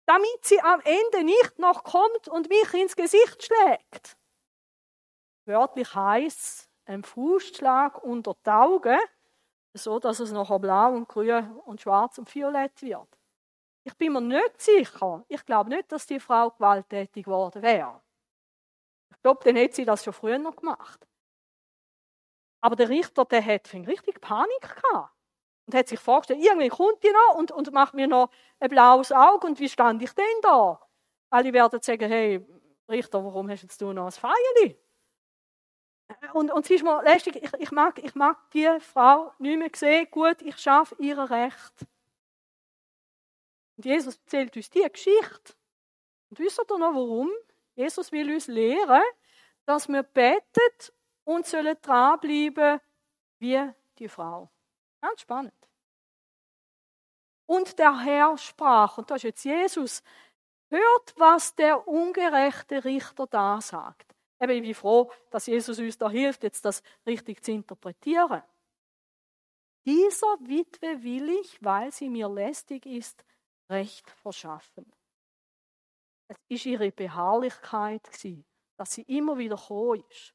[0.08, 4.18] Damit sie am Ende nicht noch kommt und mich ins Gesicht schlägt.
[5.46, 9.00] Wörtlich heißt ein Fußschlag unter die Augen,
[9.74, 13.08] so dass es nachher blau und grün und schwarz und violett wird.
[13.84, 15.24] Ich bin mir nicht sicher.
[15.28, 18.02] Ich glaube nicht, dass die Frau gewalttätig geworden wäre.
[19.26, 21.08] Glaube, dann hätte sie das schon früher noch gemacht.
[22.62, 25.16] Aber der Richter, der hat richtig Panik gehabt.
[25.66, 29.12] Und hat sich vorgestellt, irgendwie kommt die noch und, und macht mir noch ein blaues
[29.12, 30.80] Auge und wie stand ich denn da?
[31.32, 32.46] Alle werden sagen, hey,
[32.88, 34.80] Richter, warum hast jetzt du noch ein Feierli?
[36.34, 39.72] Und, und sie ist mir lästig, ich, ich, mag, ich mag die Frau nicht mehr
[39.74, 41.88] sehen, gut, ich schaffe ihr Recht.
[43.76, 45.56] Und Jesus erzählt uns diese Geschichte.
[46.30, 47.32] Und wisst ihr noch warum?
[47.76, 49.04] Jesus will uns lehren,
[49.66, 50.92] dass wir beten
[51.24, 52.80] und sollen dranbleiben
[53.40, 54.50] wie die Frau.
[55.02, 55.54] Ganz spannend.
[57.46, 60.04] Und der Herr sprach, und das ist jetzt Jesus,
[60.70, 64.16] hört, was der ungerechte Richter da sagt.
[64.40, 68.42] Eben, ich bin froh, dass Jesus uns da hilft, jetzt das richtig zu interpretieren.
[69.86, 73.24] Dieser Witwe will ich, weil sie mir lästig ist,
[73.70, 74.92] Recht verschaffen.
[76.28, 78.08] Es ist ihre Beharrlichkeit,
[78.78, 80.34] dass sie immer wieder gekommen ist.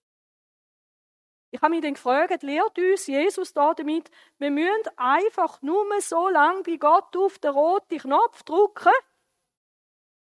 [1.52, 6.28] Ich habe mich dann gefragt, lehrt uns Jesus da damit, wir müssen einfach nur so
[6.28, 8.92] lange wie Gott auf den roten Knopf drücken,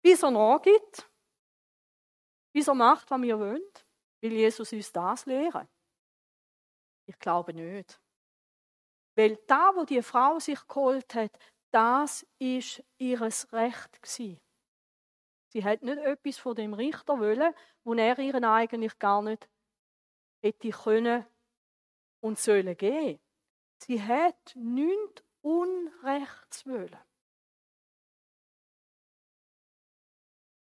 [0.04, 1.10] bis er nachgibt,
[2.54, 3.64] bis er macht, was wir wollen.
[4.22, 5.68] Will Jesus uns das lehren?
[7.08, 8.02] Ich glaube nicht.
[9.16, 11.32] Weil da, wo die Frau sich geholt hat,
[11.72, 14.43] das ist ihres Recht gewesen.
[15.54, 19.48] Sie hat nicht etwas von dem Richter wollen, wo er ihren eigentlich gar nicht
[20.42, 21.28] hätte können
[22.22, 23.20] und sollen gehen.
[23.78, 26.98] Sie hat nichts Unrechts wollen.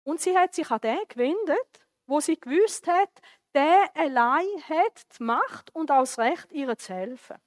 [0.03, 3.19] Und sie hat sich an den gewendet, wo sie gewusst hat,
[3.55, 7.37] der allein hat die Macht und auch das Recht, ihr zu helfen.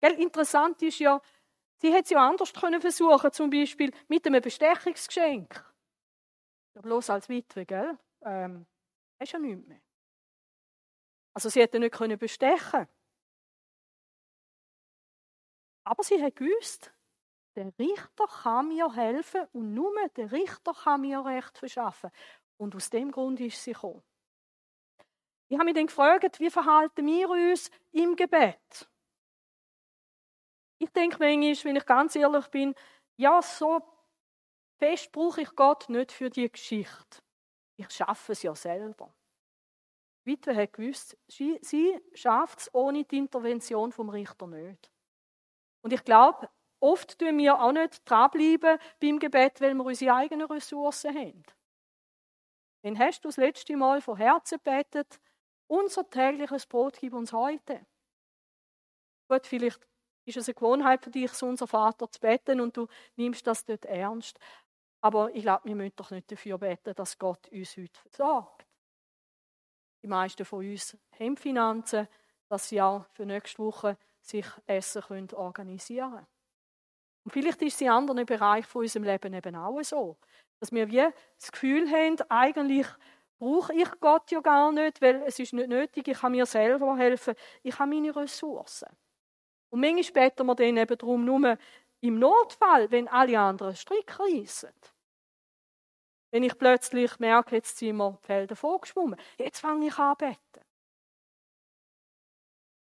[0.00, 1.20] Gell, interessant ist ja,
[1.78, 5.65] sie hätte es ja anders können versuchen, zum Beispiel mit einem Bestechungsgeschenk.
[6.76, 7.98] Ja, bloß als Witwe, gell?
[8.20, 8.66] Ähm,
[9.18, 9.80] hast ja nichts mehr.
[11.34, 12.86] Also sie hätte nicht können bestechen.
[15.84, 16.92] Aber sie hat gewusst,
[17.54, 22.10] der Richter kann mir helfen und nur der Richter kann mir Recht verschaffen.
[22.58, 24.02] Und aus dem Grund ist sie gekommen.
[25.48, 28.90] Ich habe mich dann gefragt, wie verhalten wir uns im Gebet?
[30.78, 32.74] Ich denke manchmal, wenn ich ganz ehrlich bin,
[33.16, 33.95] ja, so
[34.78, 37.22] fest brauche ich Gott nicht für die Geschichte.
[37.76, 39.14] Ich schaffe es ja selber.
[40.24, 44.90] Die Witwe hat gewusst, sie, schafft es ohne die Intervention vom Richter nicht.
[45.82, 46.48] Und ich glaube,
[46.80, 51.44] oft tun wir auch nicht dranbleiben beim Gebet, weil wir unsere eigenen Ressourcen haben.
[52.82, 55.20] Wenn hast du das letzte Mal von Herzen betet,
[55.68, 57.84] unser tägliches Brot gib uns heute.
[59.28, 59.80] Gut, vielleicht
[60.24, 62.86] ist es eine Gewohnheit für dich, so unser Vater zu beten und du
[63.16, 64.38] nimmst das dort ernst.
[65.00, 68.66] Aber ich glaube, wir müssen doch nicht dafür beten, dass Gott uns heute versorgt.
[70.02, 72.08] Die meisten von uns haben Finanzen,
[72.48, 76.26] dass sie auch für nächste Woche sich Essen können organisieren können.
[77.24, 80.16] Und vielleicht ist es in anderen Bereichen von unserem Leben eben auch so,
[80.60, 82.86] dass wir wie das Gefühl haben, eigentlich
[83.38, 86.96] brauche ich Gott ja gar nicht, weil es ist nicht nötig, ich kann mir selber
[86.96, 88.88] helfen, ich habe meine Ressourcen.
[89.70, 91.58] Und manchmal beten wir dann eben darum nur
[92.00, 94.72] im Notfall, wenn alle anderen Strick reissen.
[96.30, 100.66] Wenn ich plötzlich merke, jetzt sind wir die Felder vorgeschwommen, jetzt fange ich an beten.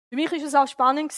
[0.09, 1.13] Für mich war es auch spannend,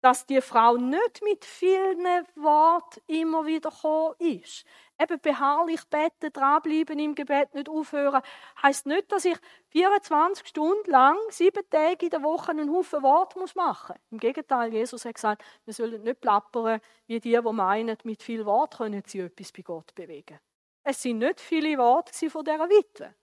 [0.00, 2.04] dass die Frau nicht mit vielen
[2.36, 4.64] Worten immer wieder gekommen ist.
[5.00, 8.22] Eben beharrlich beten, dranbleiben im Gebet, nicht aufhören,
[8.62, 9.36] heißt nicht, dass ich
[9.68, 13.96] 24 Stunden lang, sieben Tage in der Woche einen Haufen Wort muss machen.
[14.10, 18.46] Im Gegenteil, Jesus hat gesagt, wir sollen nicht plappern, wie die, die meinen, mit viel
[18.46, 20.38] Wort können sie etwas bei Gott bewegen.
[20.82, 23.14] Es sind nicht viele Worte von dieser Witwe.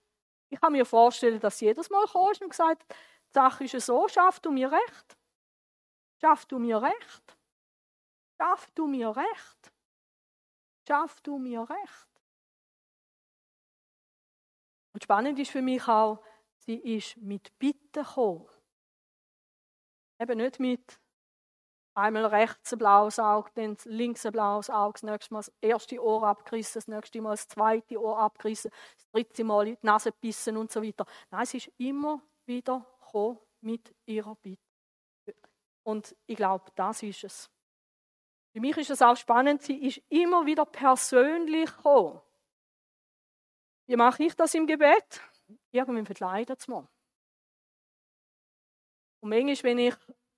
[0.50, 2.96] Ich kann mir vorstellen, dass sie jedes Mal kam und gesagt hat,
[3.28, 5.16] die Sache ist so, schaff du mir recht.
[6.24, 7.38] Schaff du mir recht.
[8.40, 9.72] Schaff du mir recht.
[10.88, 12.08] Schaff du mir recht.
[14.94, 16.24] Und spannend ist für mich auch,
[16.60, 18.48] sie ist mit Bitten gekommen.
[20.18, 20.98] Eben nicht mit
[21.92, 26.02] einmal rechts ein blaues Auge, dann links ein blaues Auge, das nächste Mal das erste
[26.02, 30.56] Ohr abgerissen, das nächste Mal das zweite Ohr abgerissen, das dritte Mal die Nase bissen
[30.56, 31.04] und so weiter.
[31.30, 34.63] Nein, sie ist immer wieder gekommen mit ihrer Bitte.
[35.84, 37.50] Und ich glaube, das ist es.
[38.52, 42.20] Für mich ist es auch spannend, sie ist immer wieder persönlich gekommen.
[43.86, 45.20] Wie mache ich das im Gebet?
[45.70, 46.88] Irgendwann verkleidet es mir.
[49.20, 49.96] Und manchmal, wenn ich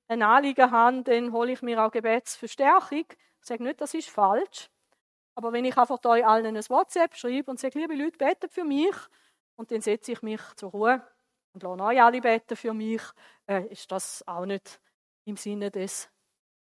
[0.08, 3.06] ein Anliegen habe, dann hole ich mir auch Gebetsverstärkung.
[3.08, 4.70] Ich sage nicht, das ist falsch.
[5.34, 8.64] Aber wenn ich einfach euch allen ein WhatsApp schreibe und sage, liebe Leute, betet für
[8.64, 8.94] mich,
[9.56, 11.06] und dann setze ich mich zur Ruhe
[11.52, 13.02] und lasse euch alle beten für mich,
[13.46, 14.80] äh, ist das auch nicht
[15.26, 16.08] im Sinne des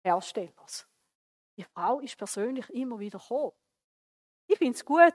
[0.03, 0.87] Herstellers.
[1.57, 3.53] Die Frau ist persönlich immer wieder gekommen.
[4.47, 5.13] Ich finde es gut,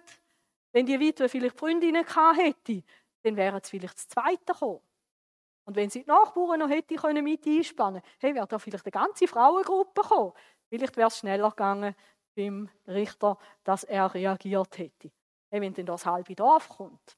[0.72, 2.82] wenn die Witwe vielleicht Freundinnen gehabt hätte,
[3.22, 4.80] dann wären sie vielleicht das Zweite gekommen.
[5.66, 8.92] Und wenn sie die Nachbarn noch hätte können mit einspannen hey, wäre da vielleicht eine
[8.92, 10.32] ganze Frauengruppe gekommen.
[10.68, 11.94] Vielleicht wäre es schneller gegangen
[12.36, 15.10] beim Richter, dass er reagiert hätte.
[15.50, 17.16] Hey, wenn dann das halbe Dorf kommt.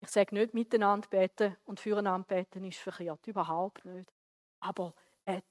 [0.00, 4.10] Ich sage nicht miteinander beten und füreinander beten ist verkehrt, überhaupt nicht.
[4.60, 4.94] Aber
[5.24, 5.42] ein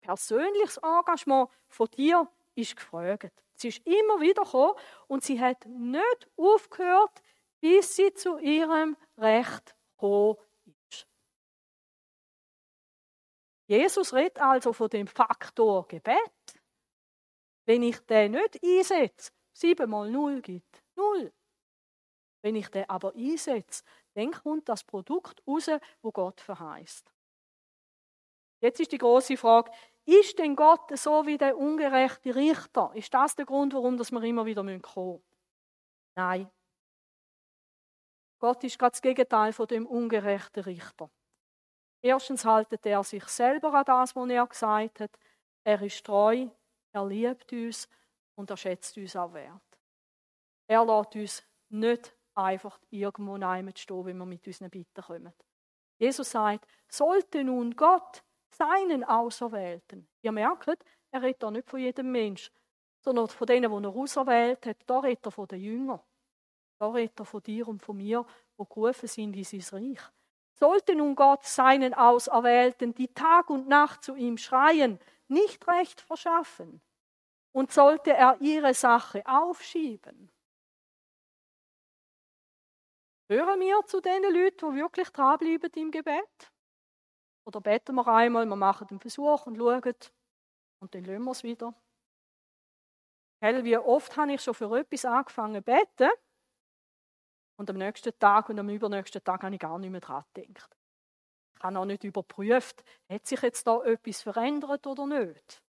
[0.00, 3.32] persönliches Engagement von dir ist gefragt.
[3.54, 4.74] Sie ist immer wieder gekommen
[5.06, 7.22] und sie hat nicht aufgehört,
[7.60, 10.36] bis sie zu ihrem Recht gekommen
[10.66, 11.06] ist.
[13.66, 16.18] Jesus redet also von dem Faktor Gebet.
[17.64, 21.32] Wenn ich den nicht einsetze, 7 mal 0 gibt 0.
[22.42, 25.70] Wenn ich den aber einsetze, dann kommt das Produkt raus,
[26.02, 27.13] wo Gott verheißt.
[28.64, 29.70] Jetzt ist die große Frage,
[30.06, 32.92] ist denn Gott so wie der ungerechte Richter?
[32.94, 35.22] Ist das der Grund, warum wir immer wieder kommen müssen?
[36.16, 36.50] Nein.
[38.38, 41.10] Gott ist gerade das Gegenteil von dem ungerechten Richter.
[42.00, 45.18] Erstens haltet er sich selber an das, was er gesagt hat.
[45.62, 46.48] Er ist treu,
[46.92, 47.86] er liebt uns
[48.34, 49.78] und er schätzt uns auch wert.
[50.70, 55.34] Er lässt uns nicht einfach irgendwo stehen, wenn wir mit unseren Bitten kommen.
[55.98, 58.24] Jesus sagt, sollte nun Gott
[58.56, 60.08] seinen Auserwählten.
[60.22, 62.50] Ihr merkt, er redet da nicht von jedem Mensch,
[63.00, 64.78] sondern von denen, die er auserwählt hat.
[64.86, 66.00] Da redet er von den Jüngern.
[66.78, 70.00] Da redet er von dir und von mir, wo gerufen sind in sein Reich.
[70.52, 76.80] Sollte nun Gott seinen Auserwählten, die Tag und Nacht zu ihm schreien, nicht recht verschaffen?
[77.52, 80.30] Und sollte er ihre Sache aufschieben?
[83.28, 86.53] Hören wir zu den Leuten, die wirklich dranbleiben im Gebet?
[87.46, 89.94] Oder beten wir einmal, wir machen den Versuch und schauen
[90.80, 91.74] und dann lassen wir es wieder.
[93.42, 96.10] Hell, wie oft habe ich schon für etwas angefangen zu beten
[97.56, 100.76] und am nächsten Tag und am übernächsten Tag habe ich gar nicht mehr dran gedacht.
[101.56, 105.62] Ich habe auch nicht überprüft, hat sich jetzt da etwas verändert oder nicht.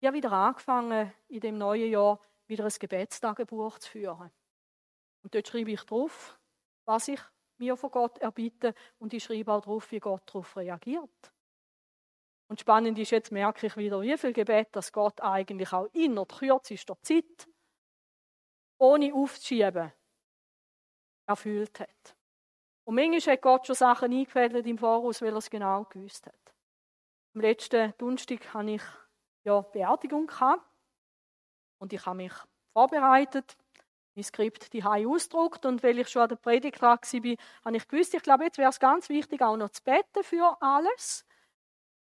[0.00, 4.30] Ich habe wieder angefangen, in dem neuen Jahr wieder ein Gebetstagebuch zu führen.
[5.22, 6.38] Und dort schreibe ich drauf,
[6.86, 7.20] was ich
[7.58, 11.32] mir von Gott erbitten und ich schreibe auch darauf, wie Gott darauf reagiert.
[12.48, 16.32] Und spannend ist, jetzt merke ich wieder, wie viel Gebet, dass Gott eigentlich auch innerhalb
[16.32, 17.48] kürzester Zeit,
[18.78, 19.92] ohne aufzuschieben,
[21.26, 22.16] erfüllt hat.
[22.84, 26.54] Und manchmal hat Gott schon Sachen eingefädelt im Voraus, weil er es genau gewusst hat.
[27.34, 28.82] Am letzten Donnerstag hatte ich
[29.44, 30.30] ja Beerdigung
[31.78, 32.32] und ich habe mich
[32.72, 33.56] vorbereitet
[34.16, 37.88] mein Skript die ausgedruckt und weil ich schon an der Predigt dran war, habe ich
[37.88, 41.24] gewusst, ich glaube, jetzt wäre es ganz wichtig, auch noch zu beten für alles.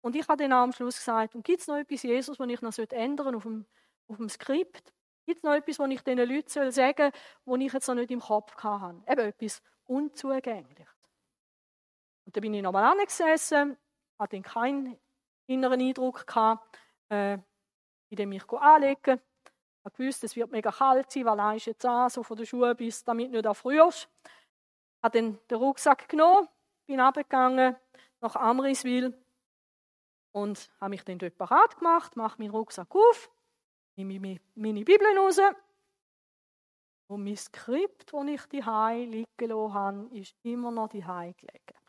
[0.01, 2.61] Und ich habe dann am Schluss gesagt, und gibt es noch etwas, Jesus, was ich
[2.61, 3.67] noch ändern auf dem,
[4.07, 4.91] auf dem Skript?
[5.27, 7.11] Gibt es noch etwas, was ich diesen Leuten sagen soll,
[7.45, 9.03] was ich jetzt noch nicht im Kopf hatte?
[9.07, 10.87] Eben etwas Unzugängliches.
[12.25, 13.77] Und dann bin ich nochmal angesessen,
[14.17, 14.99] hatte dann keinen
[15.45, 17.37] inneren Eindruck gehabt, äh,
[18.09, 19.21] in dem ich anlegen
[19.85, 22.75] ich gewusst, es wird mega kalt sein, weil ist jetzt an, so von den Schuhen
[22.75, 24.07] bis damit nicht erfrierst.
[24.23, 26.47] Ich habe dann den Rucksack genommen,
[26.85, 27.75] bin abgegangen
[28.21, 29.17] nach Amriswil
[30.33, 33.31] und habe mich dann dort parat gemacht, mache meinen Rucksack auf,
[33.95, 35.39] nehme meine Bibel raus
[37.07, 41.81] und mein Skript, das ich die liegen gelassen habe, ist immer noch die gelegen.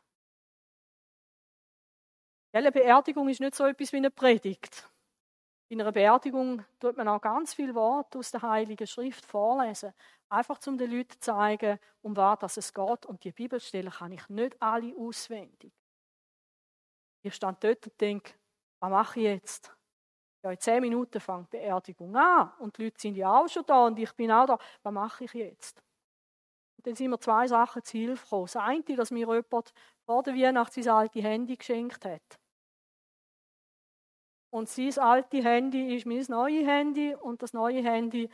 [2.55, 4.92] Eine Beerdigung ist nicht so etwas wie eine Predigt.
[5.73, 9.95] In einer Beerdigung tut man auch ganz viel Wort aus der Heiligen Schrift vorlesen.
[10.29, 13.07] Einfach um den Leuten zu zeigen, um was es geht.
[13.07, 15.73] Und die Bibelstellen kann ich nicht alle auswendig.
[17.23, 18.35] Ich stand dort und denke,
[18.81, 19.75] was mache ich jetzt?
[20.45, 22.53] Ja, in zehn Minuten fängt die Beerdigung an.
[22.59, 24.59] Und die Leute sind ja auch schon da und ich bin auch da.
[24.83, 25.83] Was mache ich jetzt?
[26.77, 28.45] Und dann sind mir zwei Sachen zu Hilfe gekommen.
[28.45, 29.73] Das eine, dass mir jemand
[30.05, 32.42] vor der Weihnacht sein altes Handy geschenkt hat.
[34.53, 38.29] Und sein alte Handy ist mein neues Handy und das neue Handy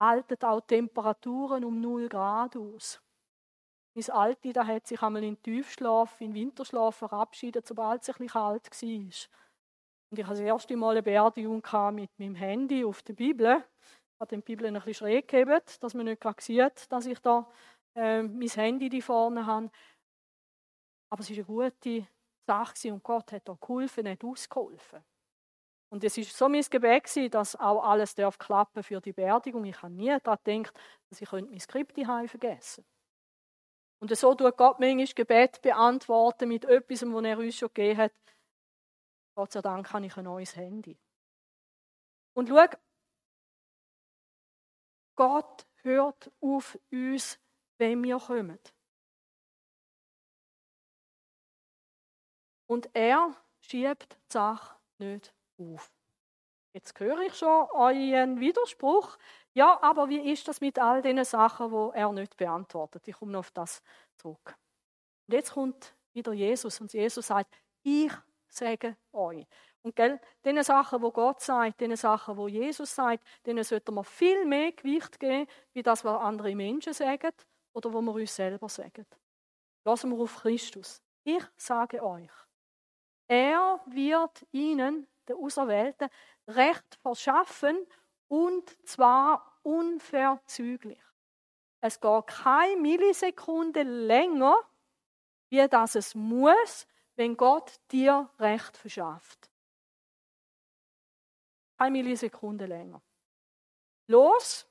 [0.00, 3.02] haltet auch Temperaturen um 0 Grad aus.
[3.94, 8.70] Mein alte, da hat sich einmal in Tiefschlaf, in Winterschlaf verabschiedet, sobald es ein kalt
[8.70, 8.90] war.
[10.10, 11.62] Und ich hatte das erste Mal eine Beerdigung
[11.92, 13.56] mit meinem Handy auf der Bibel.
[13.56, 17.50] Ich habe die Bibel ein bisschen schräg gegeben, dass man nicht sieht, dass ich da
[17.96, 19.70] äh, mein Handy da vorne habe.
[21.10, 22.06] Aber es war eine gute
[22.46, 25.02] Sache und Gott hat da geholfen, nicht ausgeholfen.
[25.94, 29.64] Und es ist so mein Gebet gewesen, dass auch alles darf klappen für die Beerdigung.
[29.64, 30.76] Ich habe nie daran gedacht,
[31.08, 32.84] dass ich mein Skript daheim vergessen
[34.00, 38.12] Und so tut Gott manchmal Gebet beantworten mit etwas, was er uns schon gegeben hat.
[39.36, 40.98] Gott sei Dank habe ich ein neues Handy.
[42.36, 42.66] Und schau,
[45.14, 47.38] Gott hört auf uns,
[47.78, 48.58] wenn wir kommen.
[52.66, 55.32] Und er schiebt die Sache nicht
[55.72, 55.92] auf.
[56.72, 59.16] Jetzt höre ich schon euren Widerspruch.
[59.52, 63.06] Ja, aber wie ist das mit all den Sachen, wo er nicht beantwortet?
[63.06, 63.82] Ich komme noch auf das
[64.16, 64.56] zurück.
[65.28, 68.12] Und jetzt kommt wieder Jesus und Jesus sagt, ich
[68.48, 69.46] sage euch.
[69.82, 74.04] Und gell, den Sachen, wo Gott sagt, den Sachen, wo Jesus sagt, denen sollte man
[74.04, 77.32] viel mehr Gewicht geben, wie das, was andere Menschen sagen
[77.74, 79.06] oder wo wir uns selber sagen.
[79.84, 81.02] Lassen wir auf Christus.
[81.24, 82.30] Ich sage euch,
[83.28, 86.08] er wird ihnen, den Auserwählten,
[86.48, 87.86] Recht verschaffen
[88.28, 91.02] und zwar unverzüglich.
[91.80, 94.56] Es geht keine Millisekunde länger,
[95.50, 99.50] wie das es muss, wenn Gott dir Recht verschafft.
[101.78, 103.02] Keine Millisekunde länger.
[104.06, 104.66] Los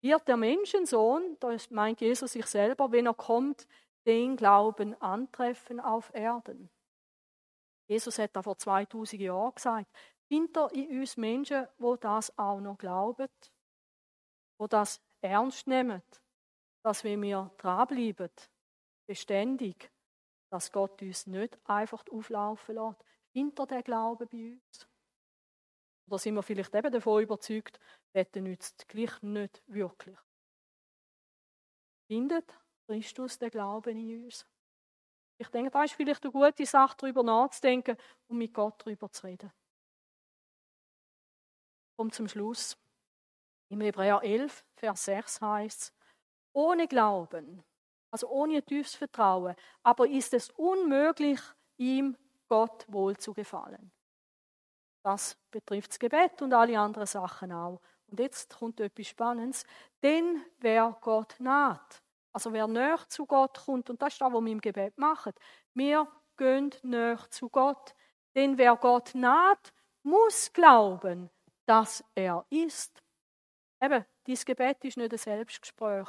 [0.00, 3.66] wird der Menschensohn, da meint Jesus sich selber, wenn er kommt,
[4.06, 6.70] den Glauben antreffen auf Erden.
[7.88, 9.90] Jesus hat da vor 2000 Jahren gesagt,
[10.28, 13.28] hinter in uns Menschen, wo das auch noch glauben,
[14.58, 16.02] wo das ernst nehmen,
[16.84, 18.30] dass wenn wir dranbleiben,
[19.08, 19.90] beständig,
[20.50, 24.88] dass Gott uns nicht einfach auflaufen lässt, hinter der Glaube bei uns.
[26.08, 27.80] Oder sind wir vielleicht eben davon überzeugt,
[28.12, 30.16] Wetten nützt gleich nicht wirklich.
[32.08, 32.56] Findet
[32.86, 34.46] Christus den Glauben in uns?
[35.38, 37.96] Ich denke, da ist vielleicht eine gute Sache, darüber nachzudenken
[38.28, 39.52] und mit Gott darüber zu reden.
[41.96, 42.76] Kommt zum Schluss.
[43.68, 45.92] Im Hebräer 11, Vers 6 heißt es,
[46.52, 47.62] ohne Glauben,
[48.10, 51.40] also ohne tiefes Vertrauen, aber ist es unmöglich,
[51.76, 52.16] ihm
[52.48, 53.90] Gott wohl zu gefallen.
[55.02, 57.80] Das betrifft das Gebet und alle anderen Sachen auch.
[58.08, 59.64] Und jetzt kommt etwas Spannendes.
[60.02, 62.02] Denn wer Gott naht,
[62.36, 65.32] also wer näher zu Gott kommt, und das ist das, was wir im Gebet machen,
[65.72, 66.06] wir
[66.36, 67.94] gehen näher zu Gott.
[68.34, 69.72] Denn wer Gott naht,
[70.02, 71.30] muss glauben,
[71.64, 73.02] dass er ist.
[73.80, 76.08] Eben, dein Gebet ist nicht ein Selbstgespräch.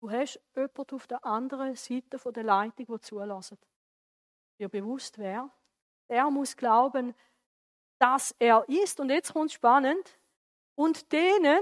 [0.00, 3.58] Du hast jemanden auf der anderen Seite der Leitung, der zulässt.
[4.60, 5.50] Dir bewusst wer?
[6.06, 7.12] Er muss glauben,
[7.98, 9.00] dass er ist.
[9.00, 10.16] Und jetzt kommt spannend.
[10.76, 11.58] Und denen,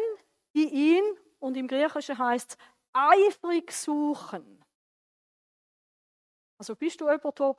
[0.55, 1.05] die ihn,
[1.39, 2.59] und im Griechischen heißt es,
[2.95, 4.65] eifrig suchen.
[6.59, 7.57] Also bist du jemand, der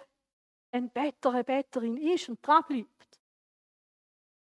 [0.71, 3.19] ein Better, eine Betterin ist und dran bleibt.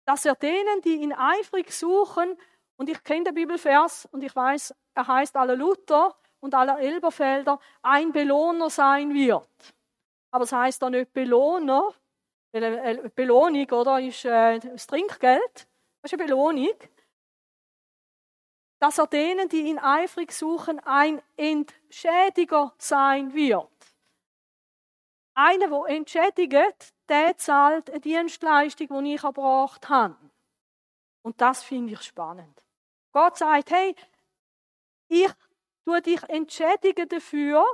[0.05, 2.38] Dass er denen, die ihn eifrig suchen,
[2.78, 7.59] und ich kenne den Bibelvers und ich weiß, er heißt aller Luther und aller Elberfelder,
[7.82, 9.73] ein Belohner sein wird.
[10.32, 11.93] Aber es heißt da nicht Belohner,
[12.51, 15.67] weil Belohnung, oder, ist äh, das Trinkgeld.
[16.01, 16.76] Das ist eine Belohnung
[18.86, 23.67] dass er denen, die ihn eifrig suchen, ein Entschädiger sein wird.
[25.33, 30.15] Einer, der entschädigt, der zahlt eine Dienstleistung, die ich erbracht habe.
[31.23, 32.61] Und das finde ich spannend.
[33.11, 33.95] Gott sagt, hey,
[35.07, 35.31] ich
[35.83, 37.65] tue dich entschädigen dafür,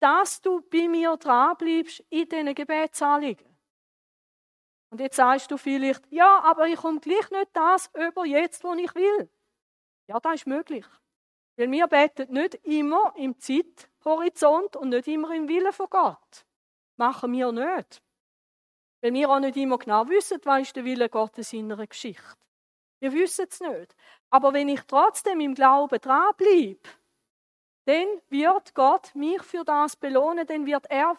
[0.00, 3.54] dass du bei mir dranbleibst in diesen Gebetsanliegen.
[4.88, 8.78] Und jetzt sagst du vielleicht, ja, aber ich komme gleich nicht das über jetzt, was
[8.78, 9.28] ich will.
[10.06, 10.84] Ja, das ist möglich.
[11.56, 16.46] Weil wir beten nicht immer im Zeithorizont und nicht immer im Willen von Gott.
[16.96, 18.02] Machen wir nicht.
[19.00, 22.22] Weil wir auch nicht immer genau wissen, was ist der Wille Gottes in einer Geschichte.
[23.00, 23.94] Wir wissen es nicht.
[24.30, 26.80] Aber wenn ich trotzdem im Glauben dranbleibe,
[27.84, 31.16] dann wird Gott mich für das belohnen, dann wird er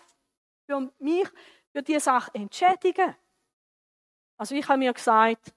[0.65, 1.27] für mich
[1.71, 3.15] für diese Sache entschädigen.
[4.37, 5.53] Also ich habe mir gesagt,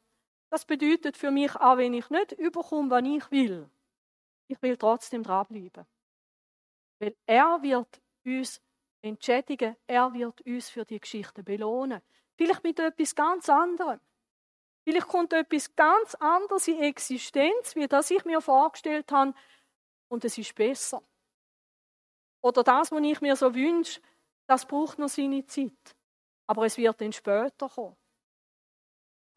[0.51, 3.71] das bedeutet für mich auch, wenn ich nicht überkomme, was ich will,
[4.49, 5.87] ich will trotzdem dranbleiben.
[7.01, 8.61] Weil er wird uns
[9.03, 12.03] entschädigen, er wird uns für die Geschichte belohnen.
[12.37, 14.01] Vielleicht mit etwas ganz anderem.
[14.85, 19.35] Vielleicht kommt etwas ganz anderes in Existenz, wie das ich mir vorgestellt habe,
[20.09, 21.03] und es ist besser.
[22.41, 24.01] Oder das, was ich mir so wünsche,
[24.47, 25.97] das braucht noch seine Zeit.
[26.47, 27.97] Aber es wird dann später kommen.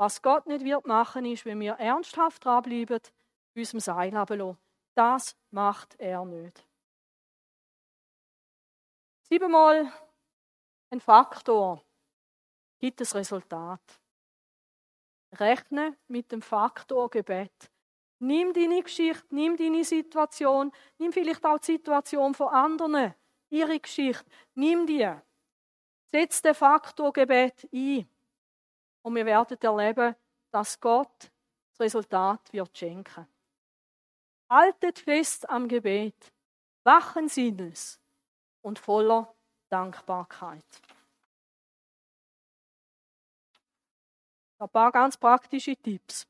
[0.02, 3.02] Was Gott nicht wird machen, ist, wenn wir ernsthaft dranbleiben,
[3.54, 4.58] unserem Seil lassen.
[4.96, 6.68] Das macht er nicht.
[9.30, 9.94] Siebenmal
[10.90, 11.86] ein Faktor
[12.80, 14.02] gibt das Resultat.
[15.34, 17.72] Rechne mit dem Faktor Gebet.
[18.18, 23.14] Nimm deine Geschichte, nimm deine Situation, nimm vielleicht auch die Situation von anderen,
[23.52, 24.26] ihre Geschichte,
[24.56, 25.14] nimm die.
[26.12, 28.11] Setz den Faktor Gebet ein.
[29.04, 30.16] Und wir werden erleben,
[30.52, 31.32] dass Gott
[31.72, 33.28] das Resultat wird schenken.
[34.50, 36.34] Haltet fest am Gebet,
[36.84, 38.00] wachen Sinnes
[38.62, 39.34] und voller
[39.70, 40.66] Dankbarkeit.
[44.60, 46.28] Ein paar ganz praktische Tipps.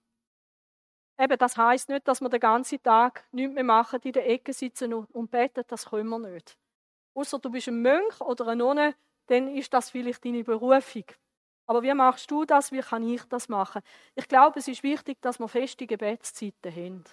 [1.20, 4.54] Eben, das heißt nicht, dass wir den ganzen Tag nichts mehr machen, in der Ecke
[4.54, 6.58] sitzen und beten, das können wir nicht.
[7.14, 8.96] Außer du bist ein Mönch oder eine Nonne,
[9.28, 11.04] dann ist das vielleicht deine Berufung.
[11.72, 12.74] Aber wie machst du das?
[12.74, 13.82] Wie kann ich das machen?
[14.16, 17.04] Ich glaube, es ist wichtig, dass wir feste Gebetszeiten haben.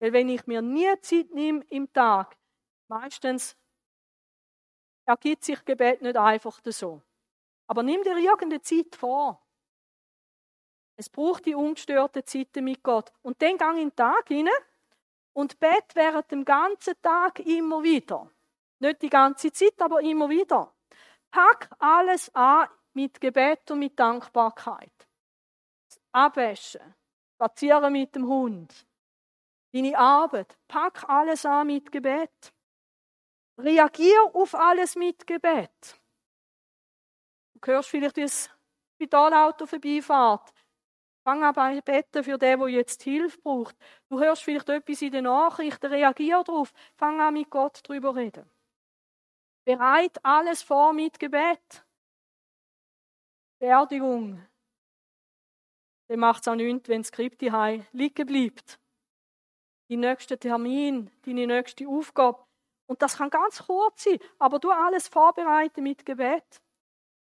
[0.00, 2.36] Weil wenn ich mir nie Zeit nehme im Tag,
[2.88, 3.56] meistens
[5.04, 7.02] ergibt sich Gebet nicht einfach so.
[7.68, 9.40] Aber nimm dir irgendeine Zeit vor.
[10.96, 13.12] Es braucht die ungestörte Zeiten mit Gott.
[13.22, 14.52] Und dann gang in den Tag hinein
[15.34, 18.28] und bett während dem ganzen Tag immer wieder.
[18.80, 20.74] Nicht die ganze Zeit, aber immer wieder.
[21.30, 24.92] Pack alles an mit Gebet und mit Dankbarkeit.
[26.12, 26.94] Abwäschen,
[27.34, 28.86] spazieren mit dem Hund,
[29.72, 32.52] deine Arbeit, pack alles an mit Gebet.
[33.58, 36.00] Reagier auf alles mit Gebet.
[37.54, 38.50] Du hörst vielleicht, wie das
[38.94, 40.52] Spitalauto vorbeifährt.
[41.24, 43.76] Fang an bei Betten für den, der jetzt Hilfe braucht.
[44.08, 46.72] Du hörst vielleicht etwas in den Nachrichten, reagier darauf.
[46.96, 48.50] Fang an, mit Gott darüber reden.
[49.64, 51.84] Bereit alles vor mit Gebet.
[53.62, 54.44] Beerdigung.
[56.08, 58.80] Dann macht es auch nichts, wenn das Skript hier liegen bleibt.
[59.88, 62.44] Die nächste Termin, deine nächste Aufgabe.
[62.86, 66.60] Und das kann ganz kurz sein, aber du alles vorbereiten mit Gebet.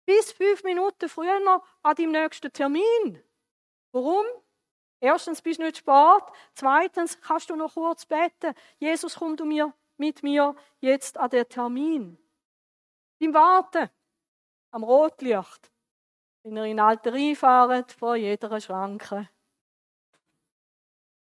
[0.07, 3.23] Bis fünf Minuten früher an deinem nächsten Termin.
[3.91, 4.25] Warum?
[4.99, 6.23] Erstens bist du nicht spät.
[6.55, 8.55] Zweitens kannst du noch kurz beten.
[8.79, 12.17] Jesus, komm du mir mit mir jetzt an den Termin.
[13.19, 13.91] Beim Warten
[14.71, 15.70] am Rotlicht,
[16.43, 19.29] wenn ihr in den Alter reinfahrt, vor jeder Schranke.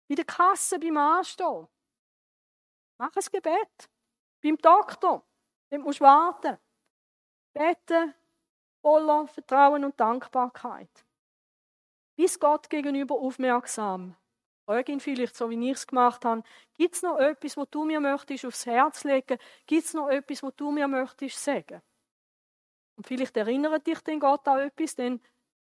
[0.09, 1.69] Bei der Kasse beim Anstehen.
[2.99, 3.91] Mach ein Gebet.
[4.43, 5.25] Beim Doktor,
[5.71, 6.59] dem musst du warten.
[7.53, 8.15] Beten
[8.81, 11.05] voller Vertrauen und Dankbarkeit.
[12.17, 14.17] Bist Gott gegenüber aufmerksam.
[14.65, 16.43] Frag ihn vielleicht, so wie ich es gemacht habe,
[16.75, 19.39] gibt es noch etwas, wo du mir möchtest aufs Herz legen?
[19.67, 21.83] Gibt es noch etwas, wo du mir möchtest sagen?
[23.03, 25.21] Und vielleicht erinnert dich denn Gott an etwas, dann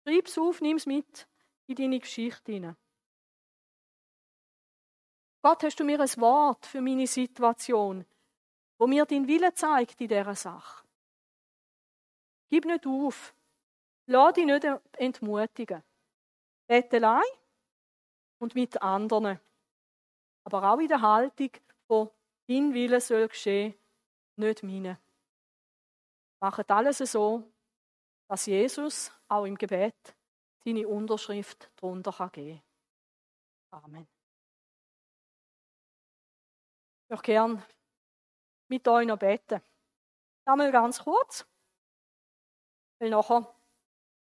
[0.08, 1.28] schreib es auf, nimm es mit
[1.68, 2.78] in deine Geschichte hinein.
[5.44, 8.06] Gott, hast du mir ein Wort für meine Situation,
[8.78, 10.88] wo mir dein Wille zeigt in dieser Sache?
[12.50, 13.36] Gib nicht auf.
[14.06, 15.84] Lass dich nicht entmutigen.
[16.68, 17.24] Bettelei
[18.40, 19.42] und mit anderen.
[20.46, 21.52] Aber auch in der Haltung,
[21.90, 22.14] wo
[22.48, 23.74] dein Wille soll geschehen,
[24.38, 25.05] nicht meine.
[26.42, 27.52] Macht alles so,
[28.28, 30.16] dass Jesus auch im Gebet
[30.64, 32.62] seine Unterschrift darunter geben
[33.72, 33.84] kann.
[33.84, 34.08] Amen.
[37.04, 37.64] Ich möchte gerne
[38.68, 39.62] mit euch noch beten.
[40.46, 41.46] Einmal ganz kurz,
[43.00, 43.42] weil nachher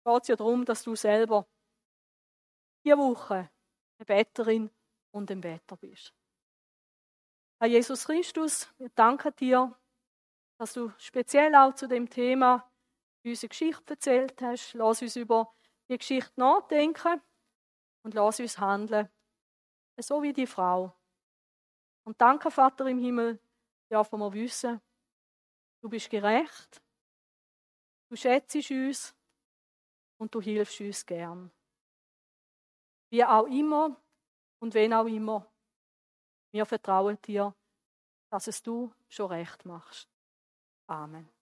[0.04, 1.46] geht es ja darum, dass du selber
[2.84, 3.50] diese Woche
[3.98, 4.70] eine Betterin
[5.12, 6.14] und ein Better bist.
[7.60, 9.76] Herr Jesus Christus, wir danken dir,
[10.58, 12.70] dass du speziell auch zu dem Thema
[13.24, 14.74] unsere Geschichte erzählt hast.
[14.74, 15.52] Lass uns über
[15.88, 17.20] die Geschichte nachdenken
[18.02, 19.08] und lass uns handeln,
[19.98, 20.94] so wie die Frau.
[22.04, 23.40] Und danke, Vater im Himmel,
[23.90, 24.80] dürfen wir wissen,
[25.80, 26.82] du bist gerecht,
[28.08, 29.14] du schätzt uns
[30.18, 31.50] und du hilfst uns gern.
[33.10, 34.00] Wie auch immer
[34.60, 35.50] und wen auch immer.
[36.50, 37.54] Wir vertrauen dir,
[38.30, 40.13] dass es du schon recht machst.
[40.88, 41.33] Amen.